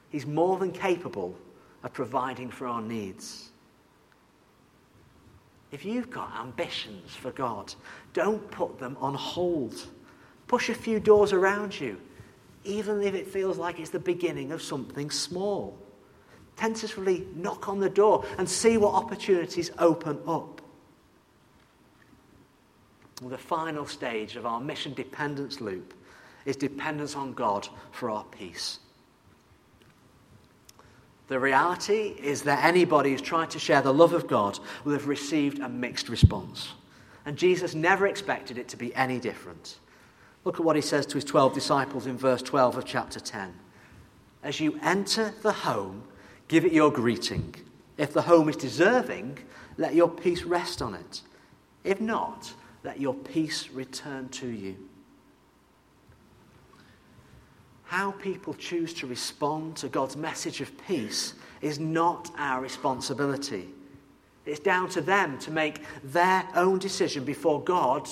He's 0.10 0.26
more 0.26 0.58
than 0.58 0.74
capable 0.74 1.38
of 1.84 1.94
providing 1.94 2.50
for 2.50 2.68
our 2.68 2.82
needs. 2.82 3.49
If 5.72 5.86
you've 5.86 6.10
got 6.10 6.36
ambitions 6.40 7.16
for 7.16 7.32
God, 7.32 7.74
don't 8.14 8.50
put 8.52 8.80
them 8.80 8.98
on 9.00 9.14
hold. 9.14 9.88
Push 10.48 10.70
a 10.70 10.74
few 10.74 11.00
doors 11.00 11.32
around 11.32 11.80
you, 11.80 12.00
even 12.64 13.04
if 13.04 13.14
it 13.14 13.28
feels 13.28 13.58
like 13.58 13.80
it's 13.80 13.92
the 13.92 14.00
beginning 14.00 14.52
of 14.52 14.62
something 14.62 15.12
small. 15.12 15.78
Tentatively 16.56 17.28
knock 17.36 17.70
on 17.70 17.80
the 17.80 17.90
door 17.90 18.26
and 18.38 18.50
see 18.50 18.78
what 18.78 18.94
opportunities 18.94 19.72
open 19.78 20.20
up. 20.28 20.62
Well, 23.22 23.30
the 23.30 23.38
final 23.38 23.86
stage 23.86 24.36
of 24.36 24.46
our 24.46 24.60
mission 24.60 24.94
dependence 24.94 25.62
loop 25.62 25.94
is 26.46 26.56
dependence 26.56 27.16
on 27.16 27.34
God 27.34 27.68
for 27.92 28.10
our 28.10 28.24
peace. 28.26 28.80
The 31.30 31.40
reality 31.40 32.16
is 32.20 32.42
that 32.44 32.66
anybody 32.66 33.12
who's 33.12 33.22
tried 33.22 33.52
to 33.52 33.60
share 33.60 33.84
the 33.84 33.94
love 33.94 34.14
of 34.14 34.28
God 34.28 34.58
will 34.84 34.94
have 34.94 35.08
received 35.08 35.60
a 35.60 35.70
mixed 35.70 36.10
response. 36.10 36.70
And 37.24 37.38
Jesus 37.38 37.76
never 37.76 38.08
expected 38.08 38.58
it 38.58 38.68
to 38.70 38.78
be 38.78 38.94
any 38.96 39.20
different. 39.20 39.78
Look 40.44 40.56
at 40.56 40.66
what 40.66 40.76
he 40.76 40.82
says 40.82 41.06
to 41.06 41.16
his 41.16 41.26
12 41.26 41.54
disciples 41.54 42.08
in 42.08 42.18
verse 42.18 42.42
12 42.42 42.78
of 42.78 42.86
chapter 42.86 43.20
10. 43.20 43.54
As 44.42 44.60
you 44.60 44.80
enter 44.82 45.32
the 45.44 45.52
home, 45.52 46.02
give 46.48 46.66
it 46.66 46.74
your 46.74 46.92
greeting. 46.92 47.54
If 48.00 48.12
the 48.12 48.24
home 48.24 48.50
is 48.50 48.56
deserving, 48.56 49.38
let 49.78 49.94
your 49.94 50.10
peace 50.10 50.42
rest 50.42 50.82
on 50.82 50.96
it. 50.96 51.22
If 51.84 52.02
not, 52.02 52.52
let 52.84 53.00
your 53.00 53.14
peace 53.14 53.70
return 53.70 54.30
to 54.30 54.48
you. 54.48 54.89
How 57.90 58.12
people 58.12 58.54
choose 58.54 58.94
to 58.94 59.08
respond 59.08 59.76
to 59.78 59.88
God's 59.90 60.16
message 60.16 60.62
of 60.62 60.72
peace 60.86 61.34
is 61.60 61.80
not 61.80 62.30
our 62.38 62.62
responsibility. 62.62 63.68
It's 64.46 64.60
down 64.60 64.90
to 64.90 65.02
them 65.02 65.40
to 65.40 65.50
make 65.50 65.82
their 66.04 66.48
own 66.54 66.78
decision 66.78 67.24
before 67.24 67.64
God, 67.64 68.08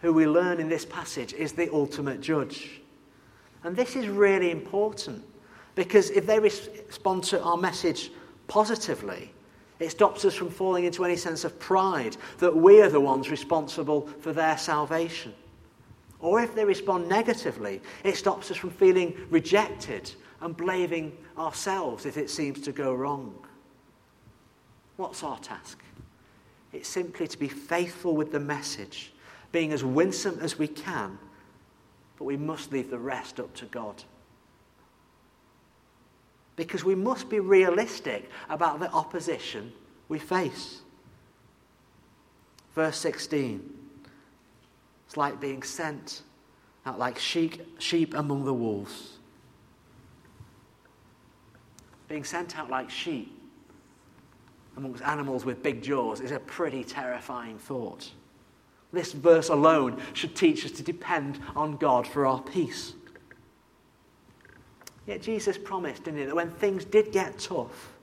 who 0.00 0.14
we 0.14 0.26
learn 0.26 0.60
in 0.60 0.70
this 0.70 0.86
passage 0.86 1.34
is 1.34 1.52
the 1.52 1.70
ultimate 1.74 2.22
judge. 2.22 2.80
And 3.64 3.76
this 3.76 3.96
is 3.96 4.08
really 4.08 4.50
important 4.50 5.22
because 5.74 6.08
if 6.08 6.24
they 6.24 6.40
respond 6.40 7.24
to 7.24 7.42
our 7.42 7.58
message 7.58 8.10
positively, 8.46 9.30
it 9.78 9.90
stops 9.90 10.24
us 10.24 10.36
from 10.36 10.48
falling 10.48 10.86
into 10.86 11.04
any 11.04 11.16
sense 11.16 11.44
of 11.44 11.60
pride 11.60 12.16
that 12.38 12.56
we 12.56 12.80
are 12.80 12.88
the 12.88 12.98
ones 12.98 13.30
responsible 13.30 14.06
for 14.20 14.32
their 14.32 14.56
salvation. 14.56 15.34
Or 16.20 16.40
if 16.40 16.54
they 16.54 16.64
respond 16.64 17.08
negatively, 17.08 17.80
it 18.02 18.16
stops 18.16 18.50
us 18.50 18.56
from 18.56 18.70
feeling 18.70 19.16
rejected 19.30 20.10
and 20.40 20.56
blaming 20.56 21.16
ourselves 21.36 22.06
if 22.06 22.16
it 22.16 22.30
seems 22.30 22.60
to 22.62 22.72
go 22.72 22.92
wrong. 22.92 23.34
What's 24.96 25.22
our 25.22 25.38
task? 25.38 25.80
It's 26.72 26.88
simply 26.88 27.28
to 27.28 27.38
be 27.38 27.48
faithful 27.48 28.16
with 28.16 28.32
the 28.32 28.40
message, 28.40 29.12
being 29.52 29.72
as 29.72 29.84
winsome 29.84 30.38
as 30.40 30.58
we 30.58 30.68
can, 30.68 31.18
but 32.18 32.24
we 32.24 32.36
must 32.36 32.72
leave 32.72 32.90
the 32.90 32.98
rest 32.98 33.38
up 33.38 33.54
to 33.54 33.66
God. 33.66 34.02
Because 36.56 36.84
we 36.84 36.96
must 36.96 37.30
be 37.30 37.38
realistic 37.38 38.28
about 38.50 38.80
the 38.80 38.90
opposition 38.90 39.72
we 40.08 40.18
face. 40.18 40.80
Verse 42.74 42.98
16. 42.98 43.77
It's 45.08 45.16
like 45.16 45.40
being 45.40 45.62
sent 45.62 46.20
out 46.84 46.98
like 46.98 47.18
sheep, 47.18 47.80
sheep 47.80 48.12
among 48.12 48.44
the 48.44 48.52
wolves. 48.52 49.16
Being 52.08 52.24
sent 52.24 52.58
out 52.58 52.68
like 52.68 52.90
sheep 52.90 53.34
amongst 54.76 55.02
animals 55.02 55.46
with 55.46 55.62
big 55.62 55.82
jaws 55.82 56.20
is 56.20 56.30
a 56.30 56.38
pretty 56.38 56.84
terrifying 56.84 57.56
thought. 57.56 58.10
This 58.92 59.14
verse 59.14 59.48
alone 59.48 59.98
should 60.12 60.36
teach 60.36 60.66
us 60.66 60.72
to 60.72 60.82
depend 60.82 61.40
on 61.56 61.78
God 61.78 62.06
for 62.06 62.26
our 62.26 62.42
peace. 62.42 62.92
Yet 65.06 65.22
Jesus 65.22 65.56
promised, 65.56 66.04
didn't 66.04 66.20
he, 66.20 66.26
that 66.26 66.36
when 66.36 66.50
things 66.50 66.84
did 66.84 67.12
get 67.12 67.38
tough, 67.38 67.94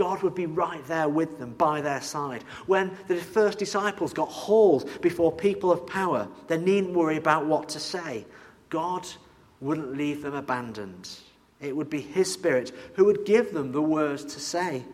God 0.00 0.22
would 0.22 0.34
be 0.34 0.46
right 0.46 0.82
there 0.86 1.10
with 1.10 1.38
them, 1.38 1.52
by 1.52 1.82
their 1.82 2.00
side. 2.00 2.42
When 2.64 2.96
the 3.06 3.16
first 3.16 3.58
disciples 3.58 4.14
got 4.14 4.30
hauled 4.30 4.88
before 5.02 5.30
people 5.30 5.70
of 5.70 5.86
power, 5.86 6.26
they 6.46 6.56
needn't 6.56 6.94
worry 6.94 7.18
about 7.18 7.44
what 7.44 7.68
to 7.68 7.78
say. 7.78 8.24
God 8.70 9.06
wouldn't 9.60 9.98
leave 9.98 10.22
them 10.22 10.32
abandoned. 10.32 11.10
It 11.60 11.76
would 11.76 11.90
be 11.90 12.00
His 12.00 12.32
Spirit 12.32 12.72
who 12.94 13.04
would 13.04 13.26
give 13.26 13.52
them 13.52 13.72
the 13.72 13.82
words 13.82 14.24
to 14.24 14.40
say. 14.40 14.84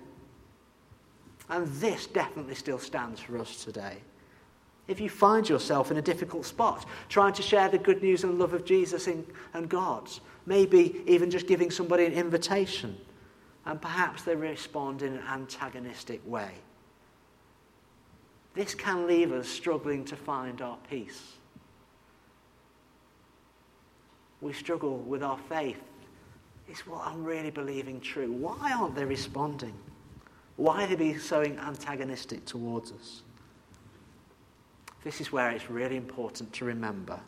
And 1.49 1.69
this 1.75 2.09
definitely 2.09 2.57
still 2.57 2.81
stands 2.81 3.21
for 3.21 3.39
us 3.39 3.63
today. 3.63 3.99
If 4.89 4.99
you 4.99 5.09
find 5.09 5.49
yourself 5.49 5.93
in 5.93 5.99
a 5.99 6.03
difficult 6.03 6.47
spot, 6.47 6.85
trying 7.09 7.35
to 7.35 7.43
share 7.43 7.69
the 7.69 7.79
good 7.79 8.03
news 8.03 8.25
and 8.25 8.41
love 8.41 8.55
of 8.55 8.65
Jesus 8.65 9.07
and 9.07 9.69
God, 9.69 10.11
maybe 10.47 11.01
even 11.07 11.31
just 11.31 11.47
giving 11.47 11.71
somebody 11.71 12.07
an 12.07 12.13
invitation, 12.13 12.97
and 13.67 13.83
perhaps 13.83 14.23
they 14.23 14.37
respond 14.37 15.03
in 15.03 15.15
an 15.15 15.23
antagonistic 15.29 16.21
way. 16.27 16.53
This 18.55 18.75
can 18.75 19.07
leave 19.07 19.33
us 19.33 19.49
struggling 19.49 20.05
to 20.07 20.17
find 20.17 20.63
our 20.63 20.79
peace. 20.89 21.33
We 24.41 24.53
struggle 24.53 24.99
with 24.99 25.23
our 25.23 25.39
faith. 25.49 25.81
Is 26.71 26.87
what 26.87 27.07
I'm 27.07 27.25
really 27.25 27.51
believing 27.51 28.01
true? 28.01 28.33
Why 28.33 28.73
aren't 28.73 28.95
they 28.95 29.05
responding? 29.05 29.75
Why 30.57 30.85
are 30.85 30.87
they 30.87 30.97
being 30.97 31.19
so 31.19 31.43
antagonistic 31.43 32.45
towards 32.45 32.93
us? 32.93 33.23
This 35.05 35.21
is 35.21 35.31
where 35.31 35.51
it's 35.51 35.71
really 35.71 35.97
important 35.97 36.53
to 36.55 36.65
remember. 36.65 37.21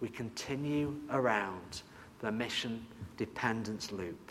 We 0.00 0.08
continue 0.08 0.94
around 1.10 1.82
the 2.20 2.30
mission 2.30 2.86
dependence 3.16 3.90
loop. 3.90 4.27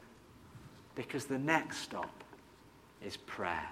Because 0.97 1.25
the 1.25 1.37
next 1.37 1.77
stop 1.77 2.23
is 3.05 3.15
prayer. 3.15 3.69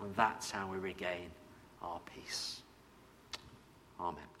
And 0.00 0.16
that's 0.16 0.50
how 0.50 0.66
we 0.66 0.78
regain 0.78 1.30
our 1.82 2.00
peace. 2.14 2.62
Amen. 4.00 4.33